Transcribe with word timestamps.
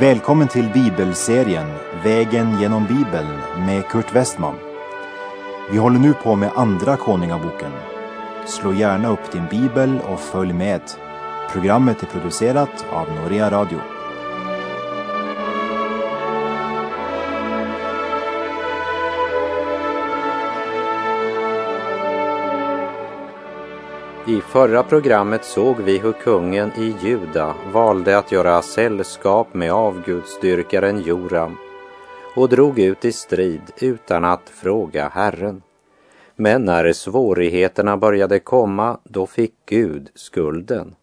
Välkommen 0.00 0.48
till 0.48 0.70
bibelserien 0.74 1.66
Vägen 2.04 2.60
genom 2.60 2.86
Bibeln 2.86 3.38
med 3.66 3.86
Kurt 3.88 4.14
Westman. 4.14 4.54
Vi 5.70 5.78
håller 5.78 5.98
nu 5.98 6.12
på 6.12 6.36
med 6.36 6.50
Andra 6.54 6.96
Konungaboken. 6.96 7.72
Slå 8.46 8.72
gärna 8.72 9.08
upp 9.08 9.32
din 9.32 9.46
bibel 9.50 10.00
och 10.08 10.20
följ 10.20 10.52
med. 10.52 10.80
Programmet 11.52 12.02
är 12.02 12.06
producerat 12.06 12.86
av 12.90 13.06
Norea 13.12 13.50
Radio. 13.50 13.78
I 24.28 24.40
förra 24.40 24.82
programmet 24.82 25.44
såg 25.44 25.76
vi 25.80 25.98
hur 25.98 26.12
kungen 26.12 26.70
i 26.78 26.94
Juda 27.02 27.54
valde 27.72 28.18
att 28.18 28.32
göra 28.32 28.62
sällskap 28.62 29.54
med 29.54 29.72
avgudsdyrkaren 29.72 31.02
Joram 31.02 31.56
och 32.36 32.48
drog 32.48 32.78
ut 32.78 33.04
i 33.04 33.12
strid 33.12 33.60
utan 33.80 34.24
att 34.24 34.48
fråga 34.48 35.08
Herren. 35.08 35.62
Men 36.36 36.64
när 36.64 36.92
svårigheterna 36.92 37.96
började 37.96 38.38
komma, 38.38 38.98
då 39.04 39.26
fick 39.26 39.54
Gud 39.66 40.10
skulden. 40.14 40.94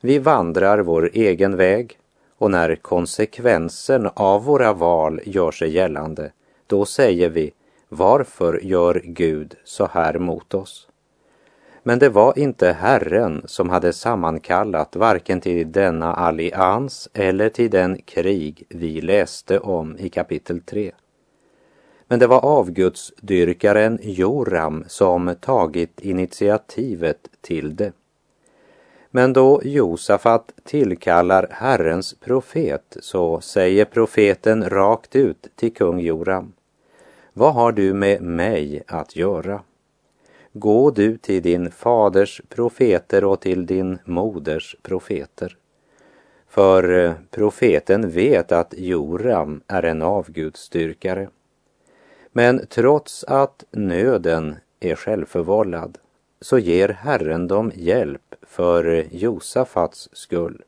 Vi 0.00 0.18
vandrar 0.18 0.78
vår 0.78 1.10
egen 1.12 1.56
väg 1.56 1.98
och 2.38 2.50
när 2.50 2.74
konsekvensen 2.74 4.10
av 4.14 4.44
våra 4.44 4.72
val 4.72 5.20
gör 5.24 5.50
sig 5.50 5.70
gällande, 5.70 6.32
då 6.66 6.84
säger 6.84 7.28
vi, 7.30 7.52
varför 7.88 8.60
gör 8.62 9.02
Gud 9.04 9.54
så 9.64 9.86
här 9.86 10.18
mot 10.18 10.54
oss? 10.54 10.89
Men 11.82 11.98
det 11.98 12.08
var 12.08 12.38
inte 12.38 12.72
Herren 12.72 13.42
som 13.44 13.70
hade 13.70 13.92
sammankallat 13.92 14.96
varken 14.96 15.40
till 15.40 15.72
denna 15.72 16.14
allians 16.14 17.08
eller 17.12 17.48
till 17.48 17.70
den 17.70 18.02
krig 18.02 18.64
vi 18.68 19.00
läste 19.00 19.58
om 19.58 19.96
i 19.98 20.08
kapitel 20.08 20.60
3. 20.60 20.92
Men 22.08 22.18
det 22.18 22.26
var 22.26 22.44
avgudsdyrkaren 22.44 23.98
Joram 24.02 24.84
som 24.88 25.34
tagit 25.40 26.00
initiativet 26.00 27.28
till 27.40 27.76
det. 27.76 27.92
Men 29.10 29.32
då 29.32 29.60
Josafat 29.64 30.52
tillkallar 30.64 31.48
Herrens 31.50 32.14
profet 32.14 32.96
så 33.00 33.40
säger 33.40 33.84
profeten 33.84 34.70
rakt 34.70 35.16
ut 35.16 35.48
till 35.56 35.74
kung 35.74 36.00
Joram. 36.00 36.52
Vad 37.32 37.54
har 37.54 37.72
du 37.72 37.94
med 37.94 38.22
mig 38.22 38.82
att 38.86 39.16
göra? 39.16 39.60
Gå 40.52 40.90
du 40.90 41.16
till 41.16 41.42
din 41.42 41.70
faders 41.70 42.42
profeter 42.48 43.24
och 43.24 43.40
till 43.40 43.66
din 43.66 43.98
moders 44.04 44.76
profeter. 44.82 45.56
För 46.48 47.04
eh, 47.04 47.12
profeten 47.30 48.10
vet 48.10 48.52
att 48.52 48.74
Joram 48.76 49.60
är 49.66 49.82
en 49.82 50.02
avgudstyrkare. 50.02 51.28
Men 52.32 52.66
trots 52.66 53.24
att 53.24 53.64
nöden 53.70 54.56
är 54.80 54.94
självförvållad 54.94 55.98
så 56.40 56.58
ger 56.58 56.88
Herren 56.88 57.48
dem 57.48 57.72
hjälp 57.74 58.34
för 58.42 58.84
eh, 58.84 59.04
Josafats 59.10 60.08
skull. 60.12 60.62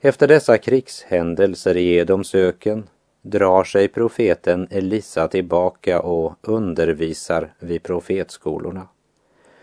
Efter 0.00 0.28
dessa 0.28 0.58
krigshändelser 0.58 1.76
i 1.76 1.98
Edomsöken 1.98 2.88
drar 3.22 3.64
sig 3.64 3.88
profeten 3.88 4.68
Elisa 4.70 5.28
tillbaka 5.28 6.00
och 6.00 6.34
undervisar 6.42 7.54
vid 7.58 7.82
profetskolorna. 7.82 8.88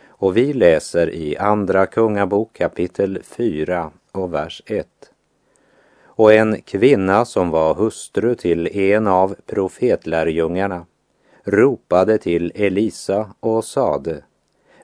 Och 0.08 0.38
vi 0.38 0.54
läser 0.54 1.10
i 1.10 1.38
Andra 1.38 1.86
Kungabok 1.86 2.54
kapitel 2.54 3.20
4 3.24 3.92
och 4.12 4.34
vers 4.34 4.62
1. 4.66 4.88
Och 6.04 6.34
en 6.34 6.62
kvinna 6.62 7.26
som 7.26 7.50
var 7.50 7.76
hustru 7.76 8.36
till 8.36 8.78
en 8.78 9.08
av 9.08 9.36
profetlärjungarna 9.46 10.86
ropade 11.44 12.18
till 12.18 12.52
Elisa 12.56 13.30
och 13.40 13.66
sade 13.66 14.24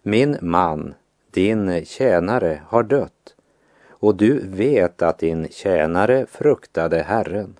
Min 0.03 0.37
man, 0.41 0.93
din 1.31 1.85
tjänare, 1.85 2.61
har 2.67 2.83
dött 2.83 3.35
och 3.89 4.15
du 4.15 4.47
vet 4.47 5.01
att 5.01 5.19
din 5.19 5.47
tjänare 5.49 6.25
fruktade 6.25 7.03
Herren. 7.03 7.55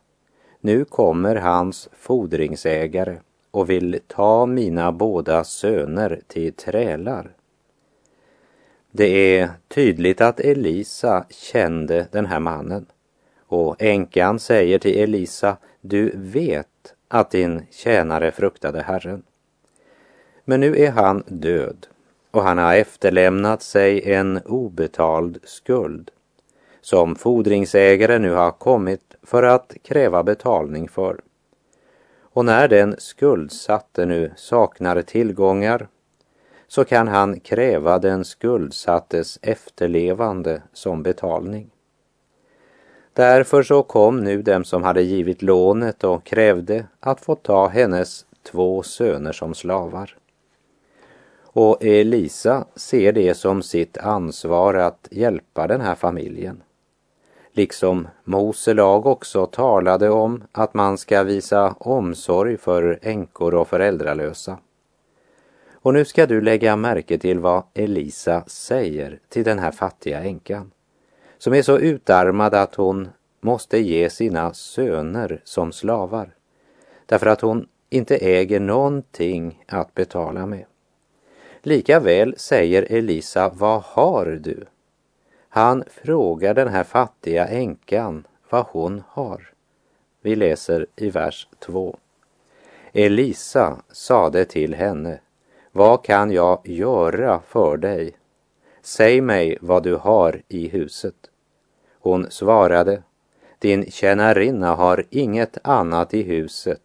Nu 0.66 0.86
kommer 0.86 1.36
hans 1.36 1.90
fordringsägare 1.94 3.18
och 3.52 3.70
vill 3.70 4.00
ta 4.08 4.46
mina 4.46 4.92
båda 4.92 5.44
söner 5.44 6.22
till 6.28 6.54
trälar. 6.54 7.32
Det 8.92 9.40
är 9.40 9.50
tydligt 9.68 10.22
att 10.22 10.40
Elisa 10.40 11.26
kände 11.30 12.08
den 12.12 12.26
här 12.26 12.40
mannen 12.40 12.86
och 13.48 13.76
änkan 13.80 14.40
säger 14.40 14.80
till 14.80 15.00
Elisa, 15.00 15.58
du 15.82 16.12
vet 16.16 16.94
att 17.08 17.32
din 17.32 17.62
tjänare 17.72 18.32
fruktade 18.32 18.82
Herren. 18.82 19.24
Men 20.46 20.60
nu 20.60 20.78
är 20.78 20.92
han 20.92 21.24
död 21.28 21.88
och 22.32 22.44
han 22.44 22.58
har 22.58 22.76
efterlämnat 22.76 23.62
sig 23.62 24.14
en 24.14 24.42
obetald 24.46 25.38
skuld 25.44 26.12
som 26.82 27.16
fordringsägare 27.16 28.20
nu 28.20 28.32
har 28.32 28.52
kommit 28.52 29.15
för 29.26 29.44
att 29.44 29.76
kräva 29.84 30.24
betalning 30.24 30.88
för. 30.88 31.20
Och 32.22 32.46
när 32.46 32.68
den 32.68 32.96
skuldsatte 32.98 34.06
nu 34.06 34.34
saknar 34.36 35.02
tillgångar 35.02 35.88
så 36.68 36.86
kan 36.86 37.08
han 37.08 37.40
kräva 37.40 38.00
den 38.00 38.26
skuldsattes 38.26 39.40
efterlevande 39.42 40.62
som 40.74 41.04
betalning. 41.04 41.70
Därför 43.14 43.64
så 43.64 43.84
kom 43.84 44.24
nu 44.24 44.42
dem 44.42 44.64
som 44.64 44.84
hade 44.84 45.02
givit 45.02 45.42
lånet 45.42 46.04
och 46.04 46.24
krävde 46.24 46.88
att 47.00 47.22
få 47.22 47.36
ta 47.36 47.68
hennes 47.68 48.26
två 48.44 48.84
söner 48.84 49.32
som 49.32 49.54
slavar. 49.54 50.18
Och 51.42 51.84
Elisa 51.84 52.66
ser 52.76 53.12
det 53.12 53.34
som 53.34 53.64
sitt 53.64 53.98
ansvar 53.98 54.74
att 54.74 55.08
hjälpa 55.12 55.68
den 55.68 55.82
här 55.82 55.96
familjen 55.96 56.64
liksom 57.58 58.08
Mose 58.24 58.74
lag 58.74 59.06
också 59.06 59.46
talade 59.46 60.10
om 60.10 60.44
att 60.52 60.74
man 60.74 60.98
ska 60.98 61.24
visa 61.24 61.76
omsorg 61.80 62.58
för 62.58 63.00
änkor 63.02 63.54
och 63.56 63.68
föräldralösa. 63.68 64.58
Och 65.74 65.94
nu 65.94 66.06
ska 66.06 66.26
du 66.26 66.42
lägga 66.42 66.76
märke 66.76 67.18
till 67.18 67.40
vad 67.40 67.64
Elisa 67.74 68.44
säger 68.48 69.20
till 69.30 69.44
den 69.44 69.60
här 69.60 69.72
fattiga 69.72 70.24
änkan, 70.24 70.72
som 71.38 71.54
är 71.54 71.62
så 71.62 71.78
utarmad 71.78 72.54
att 72.54 72.76
hon 72.76 73.10
måste 73.42 73.78
ge 73.78 74.10
sina 74.10 74.54
söner 74.54 75.42
som 75.44 75.72
slavar, 75.72 76.36
därför 77.06 77.28
att 77.28 77.42
hon 77.42 77.68
inte 77.90 78.18
äger 78.18 78.60
någonting 78.60 79.64
att 79.68 79.94
betala 79.94 80.46
med. 80.46 80.66
Likaväl 81.62 82.34
säger 82.38 82.88
Elisa, 82.90 83.50
vad 83.50 83.82
har 83.82 84.26
du? 84.26 84.66
Han 85.56 85.84
frågar 85.88 86.54
den 86.54 86.68
här 86.68 86.84
fattiga 86.84 87.48
änkan 87.48 88.28
vad 88.50 88.66
hon 88.66 89.04
har. 89.08 89.52
Vi 90.22 90.36
läser 90.36 90.86
i 90.96 91.10
vers 91.10 91.48
2. 91.60 91.98
Elisa 92.94 93.82
sade 93.92 94.46
till 94.46 94.74
henne, 94.74 95.20
vad 95.72 96.04
kan 96.04 96.32
jag 96.32 96.62
göra 96.64 97.42
för 97.48 97.78
dig? 97.78 98.16
Säg 98.82 99.22
mig 99.22 99.58
vad 99.62 99.84
du 99.84 99.96
har 99.96 100.42
i 100.48 100.68
huset. 100.68 101.30
Hon 102.00 102.32
svarade, 102.32 103.04
din 103.60 103.92
tjänarinna 103.92 104.76
har 104.76 105.06
inget 105.10 105.58
annat 105.64 106.14
i 106.14 106.24
huset 106.24 106.82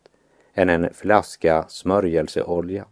än 0.54 0.68
en 0.68 0.94
flaska 0.94 1.64
smörjelseolja. 1.68 2.84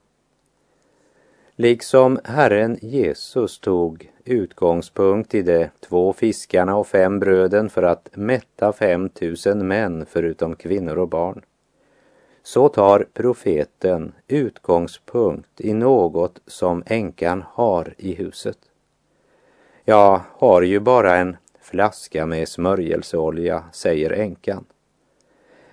Liksom 1.56 2.20
Herren 2.24 2.78
Jesus 2.82 3.58
tog 3.58 4.12
utgångspunkt 4.28 5.34
i 5.34 5.42
de 5.42 5.68
två 5.80 6.12
fiskarna 6.12 6.76
och 6.76 6.86
fem 6.86 7.18
bröden 7.18 7.70
för 7.70 7.82
att 7.82 8.08
mätta 8.14 8.72
fem 8.72 9.08
tusen 9.08 9.68
män 9.68 10.06
förutom 10.08 10.56
kvinnor 10.56 10.98
och 10.98 11.08
barn, 11.08 11.42
så 12.42 12.68
tar 12.68 13.06
profeten 13.12 14.12
utgångspunkt 14.28 15.60
i 15.60 15.74
något 15.74 16.40
som 16.46 16.82
änkan 16.86 17.44
har 17.46 17.94
i 17.98 18.14
huset. 18.14 18.58
Jag 19.84 20.20
har 20.32 20.62
ju 20.62 20.80
bara 20.80 21.16
en 21.16 21.36
flaska 21.60 22.26
med 22.26 22.48
smörjelseolja, 22.48 23.64
säger 23.72 24.10
änkan. 24.10 24.64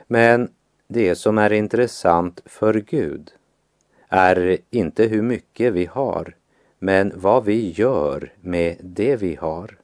Men 0.07 0.50
det 0.88 1.16
som 1.16 1.38
är 1.38 1.54
intressant 1.54 2.42
för 2.46 2.74
Gud 2.74 3.31
är 4.10 4.57
inte 4.69 5.04
hur 5.04 5.22
mycket 5.22 5.74
vi 5.74 5.86
har, 5.86 6.36
men 6.86 7.12
vad 7.16 7.46
vi 7.46 7.72
gör 7.72 8.34
med 8.42 8.78
det 8.80 9.16
vi 9.16 9.36
har. 9.36 9.78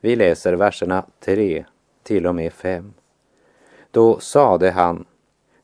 Vi 0.00 0.16
läser 0.16 0.52
verserna 0.52 1.04
3 1.20 1.64
till 2.02 2.26
och 2.26 2.34
med 2.34 2.52
5. 2.52 2.92
Då 3.90 4.18
sade 4.18 4.70
han, 4.70 5.04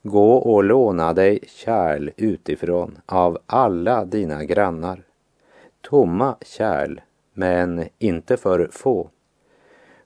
gå 0.03 0.35
och 0.35 0.65
låna 0.65 1.13
dig 1.13 1.39
kärl 1.47 2.11
utifrån 2.17 2.99
av 3.07 3.39
alla 3.47 4.05
dina 4.05 4.45
grannar. 4.45 5.03
Tomma 5.81 6.37
kärl, 6.41 7.01
men 7.33 7.89
inte 7.99 8.37
för 8.37 8.69
få. 8.73 9.11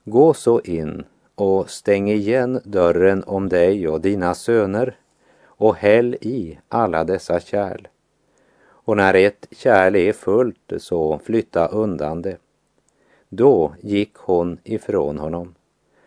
Gå 0.03 0.33
så 0.33 0.61
in 0.61 1.03
och 1.35 1.69
stäng 1.69 2.09
igen 2.09 2.61
dörren 2.63 3.23
om 3.23 3.49
dig 3.49 3.87
och 3.87 4.01
dina 4.01 4.33
söner 4.35 4.95
och 5.43 5.75
häll 5.75 6.17
i 6.21 6.57
alla 6.69 7.03
dessa 7.03 7.39
kärl. 7.39 7.87
Och 8.83 8.97
när 8.97 9.13
ett 9.13 9.47
kärl 9.51 9.95
är 9.95 10.13
fullt 10.13 10.73
så 10.77 11.19
flytta 11.23 11.67
undan 11.67 12.21
det. 12.21 12.37
Då 13.29 13.73
gick 13.81 14.15
hon 14.15 14.57
ifrån 14.63 15.17
honom 15.17 15.55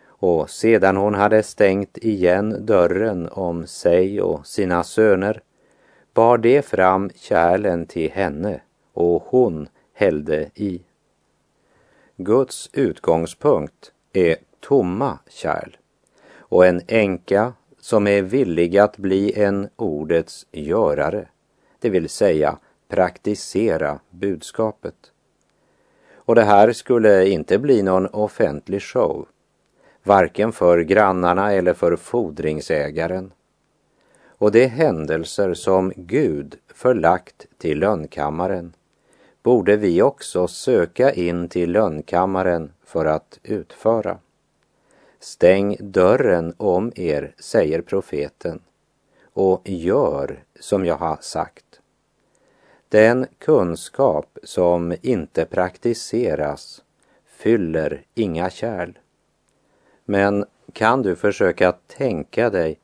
och 0.05 0.49
sedan 0.49 0.97
hon 0.97 1.13
hade 1.13 1.43
stängt 1.43 1.97
igen 1.97 2.65
dörren 2.65 3.29
om 3.31 3.67
sig 3.67 4.21
och 4.21 4.47
sina 4.47 4.83
söner 4.83 5.41
bar 6.13 6.37
de 6.37 6.61
fram 6.61 7.09
kärlen 7.15 7.85
till 7.85 8.11
henne 8.11 8.61
och 8.93 9.23
hon 9.27 9.67
hällde 9.93 10.49
i. 10.55 10.81
Guds 12.17 12.69
utgångspunkt 12.73 13.91
är 14.13 14.35
tomma 14.59 15.19
kärl 15.29 15.77
och 16.37 16.65
en 16.65 16.81
änka 16.87 17.53
som 17.79 18.07
är 18.07 18.21
villig 18.21 18.77
att 18.77 18.97
bli 18.97 19.39
en 19.41 19.69
ordets 19.75 20.45
görare, 20.51 21.27
det 21.79 21.89
vill 21.89 22.09
säga 22.09 22.57
praktisera 22.95 23.99
budskapet. 24.09 24.95
Och 26.15 26.35
det 26.35 26.43
här 26.43 26.71
skulle 26.73 27.27
inte 27.27 27.59
bli 27.59 27.83
någon 27.83 28.07
offentlig 28.07 28.81
show, 28.81 29.27
varken 30.03 30.51
för 30.51 30.79
grannarna 30.79 31.53
eller 31.53 31.73
för 31.73 31.95
fordringsägaren. 31.95 33.31
Och 34.37 34.51
de 34.51 34.65
händelser 34.65 35.53
som 35.53 35.93
Gud 35.95 36.55
förlagt 36.67 37.45
till 37.57 37.79
lönnkammaren 37.79 38.73
borde 39.43 39.75
vi 39.75 40.01
också 40.01 40.47
söka 40.47 41.11
in 41.13 41.49
till 41.49 41.71
lönnkammaren 41.71 42.71
för 42.85 43.05
att 43.05 43.39
utföra. 43.43 44.17
Stäng 45.19 45.77
dörren 45.79 46.53
om 46.57 46.91
er, 46.95 47.35
säger 47.39 47.81
profeten, 47.81 48.59
och 49.33 49.61
gör 49.65 50.43
som 50.59 50.85
jag 50.85 50.97
har 50.97 51.17
sagt. 51.21 51.65
Den 52.95 53.25
kunskap 53.39 54.37
som 54.43 54.95
inte 55.01 55.45
praktiseras 55.45 56.83
fyller 57.25 58.01
inga 58.13 58.49
kärl. 58.49 58.91
Men 60.05 60.45
kan 60.73 61.01
du 61.01 61.15
försöka 61.15 61.71
tänka 61.71 62.49
dig 62.49 62.79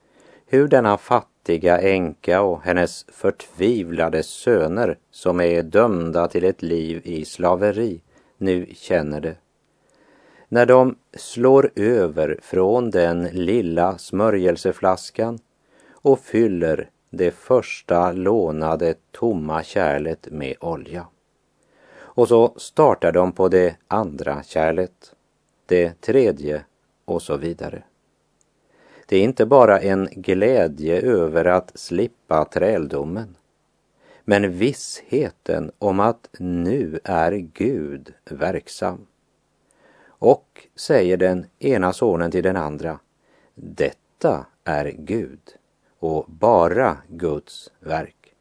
hur 0.45 0.67
denna 0.67 0.97
fattiga 0.97 1.79
änka 1.79 2.41
och 2.41 2.61
hennes 2.61 3.05
förtvivlade 3.07 4.23
söner 4.23 4.97
som 5.11 5.39
är 5.39 5.63
dömda 5.63 6.27
till 6.27 6.43
ett 6.43 6.61
liv 6.61 7.01
i 7.03 7.25
slaveri 7.25 8.01
nu 8.37 8.67
känner 8.73 9.21
det? 9.21 9.35
När 10.49 10.65
de 10.65 10.95
slår 11.13 11.71
över 11.75 12.39
från 12.41 12.89
den 12.89 13.23
lilla 13.23 13.97
smörjelseflaskan 13.97 15.39
och 15.91 16.19
fyller 16.19 16.89
det 17.13 17.31
första 17.31 18.11
lånade 18.11 18.95
tomma 19.11 19.63
kärlet 19.63 20.27
med 20.31 20.55
olja. 20.59 21.07
Och 21.93 22.27
så 22.27 22.53
startar 22.57 23.11
de 23.11 23.31
på 23.31 23.47
det 23.47 23.75
andra 23.87 24.43
kärlet, 24.43 25.15
det 25.65 26.01
tredje 26.01 26.65
och 27.05 27.21
så 27.21 27.37
vidare. 27.37 27.83
Det 29.05 29.17
är 29.17 29.23
inte 29.23 29.45
bara 29.45 29.79
en 29.79 30.09
glädje 30.11 31.01
över 31.01 31.45
att 31.45 31.71
slippa 31.75 32.45
träldomen, 32.45 33.35
men 34.23 34.51
vissheten 34.51 35.71
om 35.79 35.99
att 35.99 36.29
nu 36.39 36.99
är 37.03 37.31
Gud 37.31 38.13
verksam. 38.25 39.07
Och, 40.07 40.67
säger 40.75 41.17
den 41.17 41.45
ena 41.59 41.93
sonen 41.93 42.31
till 42.31 42.43
den 42.43 42.57
andra, 42.57 42.99
detta 43.55 44.45
är 44.63 44.85
Gud 44.97 45.39
och 46.01 46.25
bara 46.27 46.97
Guds 47.07 47.71
verk. 47.79 48.33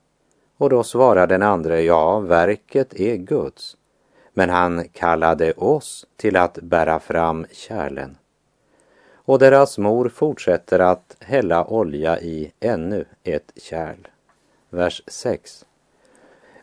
Och 0.56 0.70
då 0.70 0.82
svarar 0.82 1.26
den 1.26 1.42
andre, 1.42 1.82
ja, 1.82 2.20
verket 2.20 2.94
är 2.94 3.16
Guds, 3.16 3.76
men 4.34 4.50
han 4.50 4.88
kallade 4.88 5.52
oss 5.52 6.06
till 6.16 6.36
att 6.36 6.58
bära 6.62 7.00
fram 7.00 7.46
kärlen. 7.52 8.16
Och 9.12 9.38
deras 9.38 9.78
mor 9.78 10.08
fortsätter 10.08 10.78
att 10.78 11.16
hälla 11.20 11.64
olja 11.64 12.20
i 12.20 12.52
ännu 12.60 13.04
ett 13.22 13.52
kärl. 13.56 14.08
Vers 14.70 15.02
6. 15.06 15.64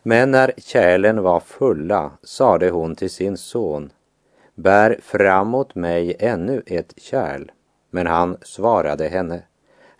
Men 0.02 0.30
när 0.30 0.52
kärlen 0.56 1.22
var 1.22 1.40
fulla 1.40 2.10
sade 2.22 2.70
hon 2.70 2.96
till 2.96 3.10
sin 3.10 3.36
son, 3.36 3.90
bär 4.54 4.98
framåt 5.02 5.74
mig 5.74 6.16
ännu 6.18 6.62
ett 6.66 6.94
kärl. 6.96 7.50
Men 7.90 8.06
han 8.06 8.36
svarade 8.42 9.08
henne, 9.08 9.42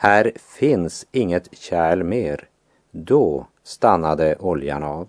här 0.00 0.33
finns 0.37 1.06
inget 1.12 1.59
kärl 1.59 2.03
mer. 2.03 2.49
Då 2.91 3.47
stannade 3.62 4.37
oljan 4.37 4.83
av. 4.83 5.09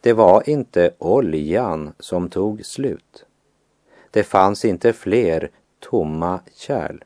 Det 0.00 0.12
var 0.12 0.48
inte 0.48 0.90
oljan 0.98 1.92
som 1.98 2.30
tog 2.30 2.66
slut. 2.66 3.26
Det 4.10 4.22
fanns 4.22 4.64
inte 4.64 4.92
fler 4.92 5.50
tomma 5.78 6.40
kärl. 6.54 6.98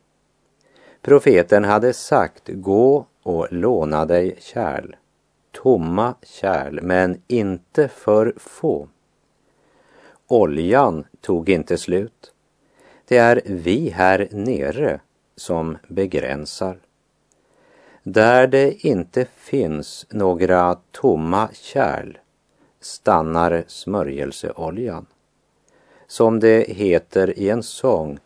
Profeten 1.01 1.63
hade 1.63 1.93
sagt, 1.93 2.49
gå 2.53 3.05
och 3.23 3.47
låna 3.51 4.05
dig 4.05 4.35
kärl. 4.39 4.95
Tomma 5.51 6.15
kärl, 6.21 6.79
men 6.81 7.21
inte 7.27 7.87
för 7.87 8.33
få. 8.37 8.87
Oljan 10.27 11.05
tog 11.21 11.49
inte 11.49 11.77
slut. 11.77 12.33
Det 13.07 13.17
är 13.17 13.41
vi 13.45 13.89
här 13.89 14.27
nere 14.31 14.99
som 15.35 15.77
begränsar. 15.87 16.77
Där 18.03 18.47
det 18.47 18.85
inte 18.85 19.25
finns 19.35 20.05
några 20.09 20.77
tomma 20.91 21.49
kärl 21.53 22.17
stannar 22.79 23.63
smörjelseoljan. 23.67 25.05
Som 26.07 26.39
det 26.39 26.65
heter 26.69 27.39
i 27.39 27.49
en 27.49 27.63
sång, 27.63 28.19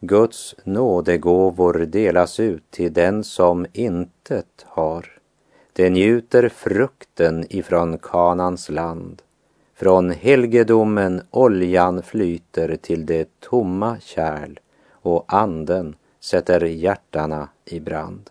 Guds 0.00 0.54
nådegåvor 0.64 1.72
delas 1.72 2.40
ut 2.40 2.70
till 2.70 2.92
den 2.92 3.24
som 3.24 3.66
intet 3.72 4.66
har. 4.66 5.06
Det 5.72 5.90
njuter 5.90 6.48
frukten 6.48 7.46
ifrån 7.50 7.98
Kanans 7.98 8.68
land. 8.68 9.22
Från 9.74 10.10
helgedomen 10.10 11.22
oljan 11.30 12.02
flyter 12.02 12.76
till 12.76 13.06
det 13.06 13.40
tomma 13.40 13.96
kärl 14.00 14.58
och 14.90 15.24
anden 15.26 15.96
sätter 16.24 16.60
hjärtana 16.60 17.48
i 17.64 17.80
brand. 17.80 18.30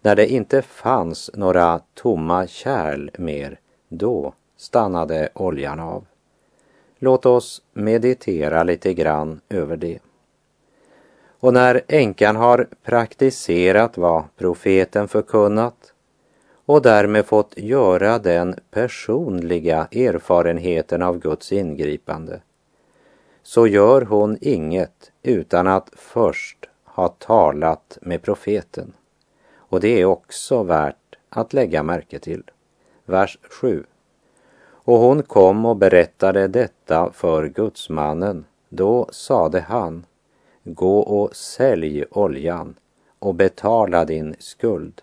När 0.00 0.16
det 0.16 0.26
inte 0.26 0.62
fanns 0.62 1.30
några 1.34 1.80
tomma 1.94 2.46
kärl 2.46 3.10
mer, 3.18 3.60
då 3.88 4.34
stannade 4.56 5.28
oljan 5.34 5.80
av. 5.80 6.04
Låt 6.98 7.26
oss 7.26 7.62
meditera 7.72 8.62
lite 8.62 8.94
grann 8.94 9.40
över 9.48 9.76
det. 9.76 9.98
Och 11.40 11.52
när 11.52 11.80
änkan 11.88 12.36
har 12.36 12.68
praktiserat 12.82 13.96
vad 13.98 14.24
profeten 14.36 15.08
förkunnat 15.08 15.92
och 16.66 16.82
därmed 16.82 17.26
fått 17.26 17.56
göra 17.56 18.18
den 18.18 18.54
personliga 18.70 19.88
erfarenheten 19.90 21.02
av 21.02 21.18
Guds 21.18 21.52
ingripande 21.52 22.40
så 23.42 23.66
gör 23.66 24.02
hon 24.02 24.38
inget 24.40 25.10
utan 25.24 25.66
att 25.66 25.90
först 25.96 26.68
ha 26.84 27.08
talat 27.08 27.98
med 28.00 28.22
profeten. 28.22 28.92
Och 29.56 29.80
det 29.80 30.00
är 30.00 30.04
också 30.04 30.62
värt 30.62 31.16
att 31.28 31.52
lägga 31.52 31.82
märke 31.82 32.18
till. 32.18 32.42
Vers 33.04 33.38
7. 33.42 33.84
Och 34.66 34.98
hon 34.98 35.22
kom 35.22 35.64
och 35.64 35.76
berättade 35.76 36.48
detta 36.48 37.12
för 37.12 37.48
gudsmannen. 37.48 38.44
Då 38.68 39.08
sade 39.12 39.60
han, 39.60 40.06
gå 40.64 40.98
och 40.98 41.36
sälj 41.36 42.04
oljan 42.10 42.74
och 43.18 43.34
betala 43.34 44.04
din 44.04 44.34
skuld. 44.38 45.02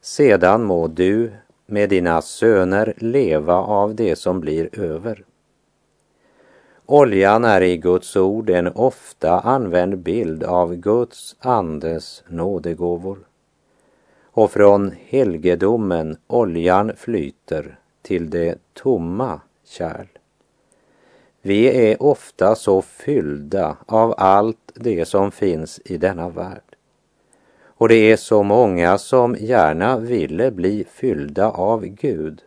Sedan 0.00 0.64
må 0.64 0.86
du 0.86 1.32
med 1.66 1.88
dina 1.88 2.22
söner 2.22 2.94
leva 2.96 3.54
av 3.54 3.94
det 3.94 4.16
som 4.16 4.40
blir 4.40 4.80
över. 4.80 5.24
Oljan 6.88 7.44
är 7.44 7.60
i 7.60 7.76
Guds 7.76 8.16
ord 8.16 8.50
en 8.50 8.68
ofta 8.68 9.40
använd 9.40 9.98
bild 9.98 10.44
av 10.44 10.74
Guds 10.74 11.36
andes 11.38 12.24
nådegåvor. 12.28 13.18
Och 14.24 14.50
från 14.50 14.92
helgedomen 15.06 16.16
oljan 16.26 16.92
flyter 16.96 17.78
till 18.02 18.30
det 18.30 18.58
tomma 18.72 19.40
kärl. 19.64 20.06
Vi 21.42 21.90
är 21.90 22.02
ofta 22.02 22.54
så 22.54 22.82
fyllda 22.82 23.76
av 23.86 24.14
allt 24.18 24.72
det 24.74 25.04
som 25.04 25.30
finns 25.30 25.80
i 25.84 25.96
denna 25.96 26.28
värld. 26.28 26.76
Och 27.64 27.88
det 27.88 28.12
är 28.12 28.16
så 28.16 28.42
många 28.42 28.98
som 28.98 29.36
gärna 29.40 29.98
ville 29.98 30.50
bli 30.50 30.84
fyllda 30.90 31.50
av 31.50 31.86
Gud. 31.86 32.42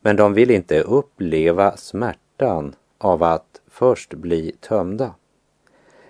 Men 0.00 0.16
de 0.16 0.34
vill 0.34 0.50
inte 0.50 0.80
uppleva 0.80 1.76
smärtan 1.76 2.74
av 3.04 3.22
att 3.22 3.60
först 3.66 4.14
bli 4.14 4.52
tömda. 4.60 5.14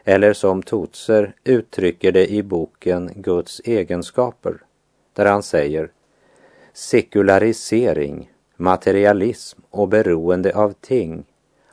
Eller 0.04 0.32
som 0.32 0.62
Totser 0.62 1.34
uttrycker 1.44 2.12
det 2.12 2.32
i 2.32 2.42
boken 2.42 3.10
Guds 3.14 3.60
egenskaper, 3.64 4.62
där 5.12 5.26
han 5.26 5.42
säger 5.42 5.90
sekularisering, 6.72 8.30
materialism 8.56 9.60
och 9.70 9.88
beroende 9.88 10.56
av 10.56 10.74
ting 10.80 11.24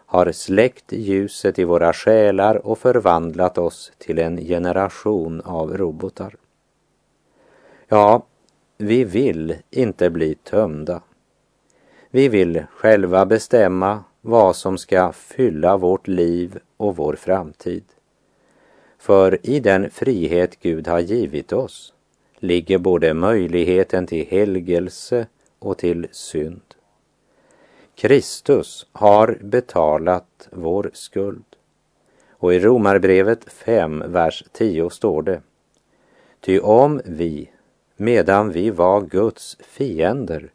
har 0.06 0.32
släckt 0.32 0.92
ljuset 0.92 1.60
i 1.60 1.64
våra 1.64 1.94
själar 1.94 2.68
och 2.68 2.78
förvandlat 2.78 3.58
oss 3.58 3.92
till 3.98 4.20
en 4.20 4.38
generation 4.38 5.42
av 5.42 5.78
robotar. 5.78 6.36
Ja, 7.88 8.26
vi 8.78 9.04
vill 9.04 9.56
inte 9.70 10.10
bli 10.10 10.36
tömda. 10.36 11.02
Vi 12.10 12.28
vill 12.28 12.66
själva 12.76 13.26
bestämma 13.26 14.04
vad 14.22 14.56
som 14.56 14.78
ska 14.78 15.12
fylla 15.12 15.78
vårt 15.78 16.08
liv 16.08 16.60
och 16.78 16.96
vår 16.96 17.16
framtid. 17.16 17.84
För 18.98 19.40
i 19.44 19.60
den 19.60 19.90
frihet 19.90 20.60
Gud 20.60 20.88
har 20.88 21.00
givit 21.00 21.54
oss 21.54 21.94
ligger 22.40 22.78
både 22.78 23.14
möjligheten 23.14 24.08
till 24.08 24.28
helgelse 24.28 25.28
och 25.60 25.78
till 25.78 26.08
synd. 26.12 26.62
Kristus 27.96 28.88
har 28.92 29.38
betalat 29.42 30.50
vår 30.52 30.92
skuld. 30.94 31.44
Och 32.32 32.54
i 32.54 32.60
Romarbrevet 32.60 33.54
5, 33.54 34.04
vers 34.08 34.44
10 34.52 34.90
står 34.90 35.22
det. 35.22 35.42
Ty 36.40 36.60
om 36.60 37.02
vi, 37.06 37.50
medan 37.98 38.52
vi 38.52 38.70
var 38.70 39.02
Guds 39.02 39.58
fiender, 39.60 40.52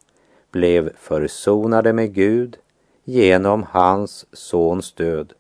blev 0.50 0.96
försonade 0.96 1.92
med 1.92 2.14
Gud 2.14 2.56
genom 3.08 3.62
hans 3.62 4.26
sons 4.32 4.92
död, 4.92 5.32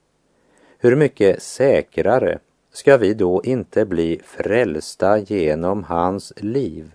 hur 0.78 0.96
mycket 0.96 1.42
säkrare 1.42 2.38
ska 2.72 2.96
vi 2.96 3.14
då 3.14 3.42
inte 3.44 3.84
bli 3.84 4.20
frälsta 4.24 5.18
genom 5.18 5.84
hans 5.84 6.32
liv 6.36 6.94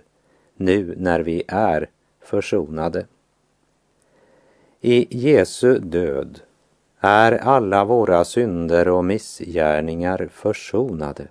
nu 0.56 0.96
när 0.98 1.20
vi 1.20 1.44
är 1.48 1.90
försonade? 2.22 3.06
I 4.82 5.08
Jesu 5.10 5.80
död 5.80 6.40
är 7.00 7.32
alla 7.32 7.86
våra 7.86 8.26
synder 8.26 8.88
och 8.88 9.06
missgärningar 9.06 10.30
försonade. 10.32 11.28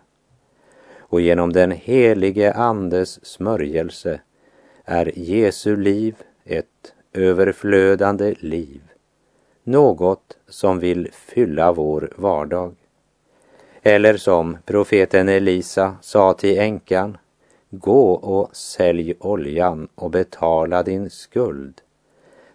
Och 0.98 1.20
genom 1.20 1.52
den 1.52 1.70
helige 1.70 2.52
Andes 2.52 3.24
smörjelse 3.26 4.20
är 4.84 5.18
Jesu 5.18 5.76
liv 5.76 6.16
ett 6.44 6.94
överflödande 7.12 8.34
liv, 8.40 8.80
något 9.70 10.36
som 10.48 10.78
vill 10.78 11.08
fylla 11.12 11.72
vår 11.72 12.12
vardag. 12.16 12.74
Eller 13.82 14.16
som 14.16 14.58
profeten 14.64 15.28
Elisa 15.28 15.96
sa 16.02 16.32
till 16.32 16.58
änkan, 16.58 17.18
gå 17.70 18.12
och 18.12 18.56
sälj 18.56 19.14
oljan 19.20 19.88
och 19.94 20.10
betala 20.10 20.82
din 20.82 21.10
skuld 21.10 21.80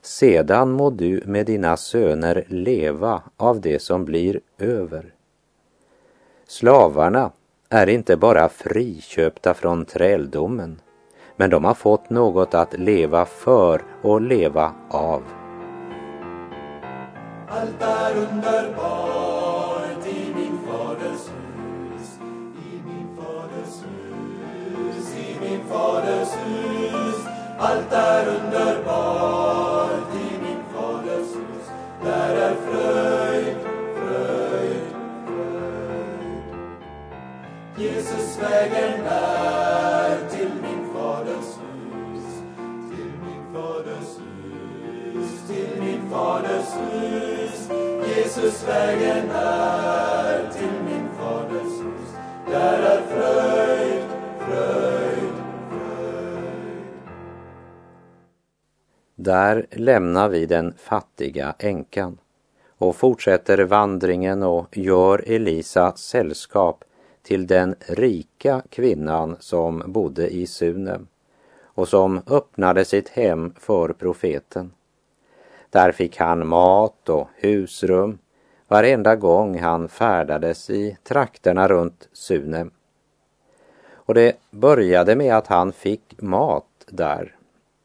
sedan 0.05 0.71
må 0.71 0.89
du 0.89 1.21
med 1.25 1.45
dina 1.45 1.77
söner 1.77 2.45
leva 2.47 3.23
av 3.37 3.61
det 3.61 3.79
som 3.79 4.05
blir 4.05 4.39
över. 4.57 5.13
Slavarna 6.47 7.31
är 7.69 7.89
inte 7.89 8.17
bara 8.17 8.49
friköpta 8.49 9.53
från 9.53 9.85
träldomen, 9.85 10.81
men 11.35 11.49
de 11.49 11.65
har 11.65 11.73
fått 11.73 12.09
något 12.09 12.53
att 12.53 12.79
leva 12.79 13.25
för 13.25 13.81
och 14.01 14.21
leva 14.21 14.73
av. 14.89 15.44
Allt 17.49 17.81
är 17.81 18.15
underbart 18.17 20.07
i 20.07 20.33
min 20.35 20.59
faders 20.67 21.29
hus, 21.29 22.19
i 22.65 22.81
min 22.85 23.07
faders 23.17 23.83
hus, 23.83 25.15
i 25.15 25.39
min 25.41 25.61
faders 25.69 26.29
hus. 26.45 27.15
Allt 27.59 27.93
är 27.93 28.27
underbart 28.27 30.13
i 30.15 30.37
min 30.41 30.63
faders 30.75 31.35
hus 31.35 31.69
där 32.03 32.35
är 32.35 32.55
fröjd, 32.55 33.55
fröjd, 33.95 34.81
fröjd. 35.25 36.43
Jesus 37.77 38.39
vägen 38.41 39.05
är 39.09 40.29
till 40.29 40.51
min 40.61 40.93
faders 40.93 41.57
hus, 41.61 42.41
till 42.89 43.11
min 43.25 43.53
faders 43.53 44.17
hus, 45.13 45.47
till 45.47 45.81
min 45.81 46.09
faders 46.09 46.73
hus. 46.91 47.34
Jesus 48.25 48.67
vägen 48.67 49.29
är 49.31 50.51
till 50.51 50.83
min 50.85 51.09
faders 51.17 51.63
hus, 51.63 52.15
där 52.47 52.79
är 52.79 53.01
fröjd, 53.01 54.03
fröjd, 54.39 55.33
Där 59.15 59.67
lämnar 59.71 60.29
vi 60.29 60.45
den 60.45 60.73
fattiga 60.77 61.55
änkan 61.59 62.17
och 62.77 62.95
fortsätter 62.95 63.57
vandringen 63.57 64.43
och 64.43 64.77
gör 64.77 65.23
Elisa 65.27 65.95
sällskap 65.95 66.83
till 67.23 67.47
den 67.47 67.75
rika 67.79 68.61
kvinnan 68.69 69.35
som 69.39 69.83
bodde 69.85 70.29
i 70.29 70.47
Sunem 70.47 71.07
och 71.63 71.87
som 71.87 72.21
öppnade 72.27 72.85
sitt 72.85 73.09
hem 73.09 73.53
för 73.59 73.93
profeten. 73.93 74.71
Där 75.75 75.91
fick 75.91 76.17
han 76.17 76.47
mat 76.47 77.09
och 77.09 77.27
husrum 77.35 78.17
varenda 78.67 79.15
gång 79.15 79.59
han 79.59 79.89
färdades 79.89 80.69
i 80.69 80.97
trakterna 81.03 81.67
runt 81.67 82.09
Sunem. 82.13 82.71
Och 83.93 84.13
det 84.13 84.37
började 84.51 85.15
med 85.15 85.37
att 85.37 85.47
han 85.47 85.71
fick 85.71 86.21
mat 86.21 86.65
där 86.87 87.35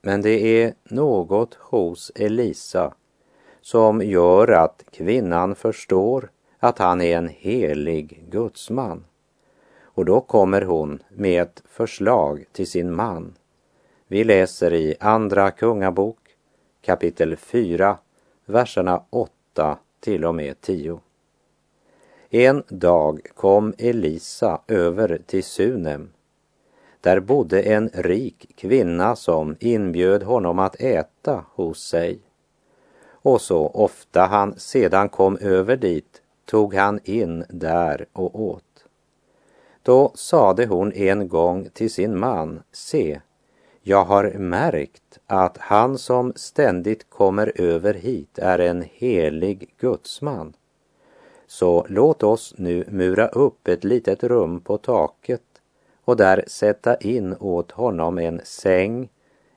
men 0.02 0.22
det 0.22 0.62
är 0.62 0.74
något 0.84 1.54
hos 1.54 2.12
Elisa 2.14 2.94
som 3.60 4.02
gör 4.02 4.48
att 4.48 4.84
kvinnan 4.90 5.54
förstår 5.54 6.30
att 6.58 6.78
han 6.78 7.00
är 7.00 7.16
en 7.16 7.28
helig 7.28 8.24
gudsman. 8.30 9.04
Och 9.82 10.04
då 10.04 10.20
kommer 10.20 10.62
hon 10.62 11.02
med 11.08 11.42
ett 11.42 11.62
förslag 11.68 12.44
till 12.52 12.66
sin 12.66 12.94
man. 12.94 13.34
Vi 14.06 14.24
läser 14.24 14.74
i 14.74 14.94
Andra 15.00 15.50
Kungabok 15.50 16.29
kapitel 16.82 17.36
4, 17.36 17.98
verserna 18.46 19.02
8 19.10 19.78
till 20.00 20.24
och 20.24 20.34
med 20.34 20.60
10. 20.60 21.00
En 22.30 22.62
dag 22.68 23.20
kom 23.34 23.74
Elisa 23.78 24.60
över 24.68 25.20
till 25.26 25.44
Sunem 25.44 26.10
där 27.00 27.20
bodde 27.20 27.62
en 27.62 27.90
rik 27.94 28.52
kvinna 28.56 29.16
som 29.16 29.56
inbjöd 29.60 30.22
honom 30.22 30.58
att 30.58 30.80
äta 30.80 31.44
hos 31.54 31.82
sig. 31.82 32.18
Och 33.10 33.40
så 33.40 33.66
ofta 33.66 34.26
han 34.26 34.58
sedan 34.58 35.08
kom 35.08 35.36
över 35.36 35.76
dit 35.76 36.22
tog 36.44 36.74
han 36.74 37.00
in 37.04 37.44
där 37.48 38.06
och 38.12 38.40
åt. 38.40 38.64
Då 39.82 40.12
sade 40.14 40.66
hon 40.66 40.92
en 40.92 41.28
gång 41.28 41.68
till 41.72 41.92
sin 41.92 42.18
man, 42.18 42.62
se, 42.72 43.20
jag 43.82 44.04
har 44.04 44.30
märkt 44.30 45.18
att 45.26 45.58
han 45.58 45.98
som 45.98 46.32
ständigt 46.36 47.10
kommer 47.10 47.52
över 47.60 47.94
hit 47.94 48.38
är 48.38 48.58
en 48.58 48.84
helig 48.92 49.74
gudsman. 49.78 50.52
Så 51.46 51.86
låt 51.88 52.22
oss 52.22 52.54
nu 52.56 52.84
mura 52.88 53.28
upp 53.28 53.68
ett 53.68 53.84
litet 53.84 54.24
rum 54.24 54.60
på 54.60 54.78
taket 54.78 55.42
och 56.04 56.16
där 56.16 56.44
sätta 56.46 56.96
in 56.96 57.36
åt 57.40 57.70
honom 57.70 58.18
en 58.18 58.40
säng, 58.44 59.08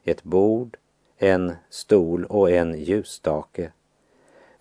ett 0.03 0.24
bord, 0.24 0.77
en 1.18 1.53
stol 1.70 2.25
och 2.25 2.51
en 2.51 2.80
ljusstake 2.80 3.72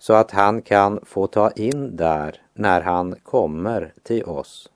så 0.03 0.13
att 0.13 0.31
han 0.31 0.61
kan 0.61 0.99
få 1.05 1.27
ta 1.27 1.51
in 1.51 1.95
där 1.95 2.41
när 2.53 2.81
han 2.81 3.15
kommer 3.23 3.93
till 4.03 4.23
oss. 4.23 4.69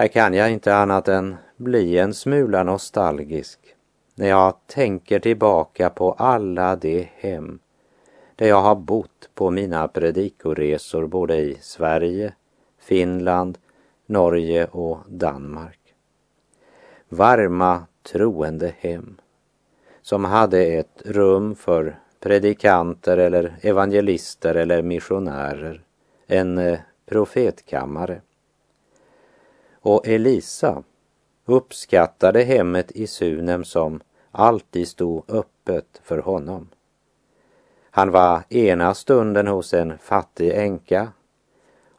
Här 0.00 0.08
kan 0.08 0.34
jag 0.34 0.52
inte 0.52 0.74
annat 0.74 1.08
än 1.08 1.36
bli 1.56 1.98
en 1.98 2.14
smula 2.14 2.62
nostalgisk 2.62 3.58
när 4.14 4.28
jag 4.28 4.54
tänker 4.66 5.18
tillbaka 5.18 5.90
på 5.90 6.12
alla 6.12 6.76
de 6.76 7.08
hem 7.16 7.58
där 8.36 8.48
jag 8.48 8.62
har 8.62 8.74
bott 8.74 9.30
på 9.34 9.50
mina 9.50 9.88
predikoresor 9.88 11.06
både 11.06 11.36
i 11.36 11.58
Sverige, 11.60 12.34
Finland 12.78 13.58
Norge 14.06 14.66
och 14.66 14.98
Danmark. 15.08 15.80
Varma 17.08 17.86
troende 18.12 18.74
hem 18.78 19.16
som 20.02 20.24
hade 20.24 20.64
ett 20.64 21.02
rum 21.04 21.54
för 21.54 21.98
predikanter 22.20 23.18
eller 23.18 23.56
evangelister 23.62 24.54
eller 24.54 24.82
missionärer, 24.82 25.82
en 26.26 26.58
eh, 26.58 26.78
profetkammare. 27.06 28.20
Och 29.80 30.06
Elisa 30.06 30.82
uppskattade 31.44 32.42
hemmet 32.42 32.90
i 32.92 33.06
Sunem 33.06 33.64
som 33.64 34.00
alltid 34.30 34.88
stod 34.88 35.30
öppet 35.30 36.00
för 36.02 36.18
honom. 36.18 36.68
Han 37.90 38.10
var 38.10 38.42
ena 38.48 38.94
stunden 38.94 39.46
hos 39.46 39.74
en 39.74 39.98
fattig 39.98 40.50
änka 40.54 41.08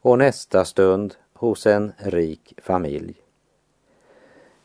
och 0.00 0.18
nästa 0.18 0.64
stund 0.64 1.14
hos 1.34 1.66
en 1.66 1.92
rik 1.96 2.54
familj. 2.62 3.14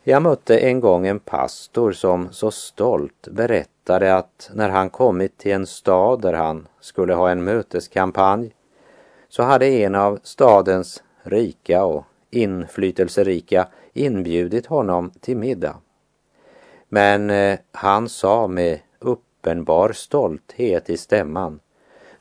Jag 0.04 0.22
mötte 0.22 0.58
en 0.60 0.80
gång 0.80 1.08
en 1.08 1.20
pastor 1.20 1.92
som 1.92 2.32
så 2.32 2.52
stolt 2.52 3.28
berättade 3.32 4.16
att 4.16 4.50
när 4.54 4.70
han 4.70 4.90
kommit 4.90 5.38
till 5.38 5.52
en 5.52 5.68
stad 5.68 6.22
där 6.22 6.34
han 6.34 6.68
skulle 6.80 7.14
ha 7.14 7.30
en 7.30 7.44
möteskampanj 7.44 8.56
så 9.30 9.44
hade 9.44 9.68
en 9.68 9.96
av 9.96 10.20
stadens 10.24 11.04
rika 11.24 11.86
och 11.86 12.06
inflytelserika 12.30 13.68
inbjudit 13.94 14.66
honom 14.66 15.12
till 15.20 15.38
middag. 15.38 15.76
Men 16.90 17.30
eh, 17.30 17.60
han 17.72 18.10
sa 18.10 18.48
med 18.48 18.80
uppenbar 19.00 19.92
stolthet 19.92 20.90
i 20.90 20.98
stämman, 20.98 21.60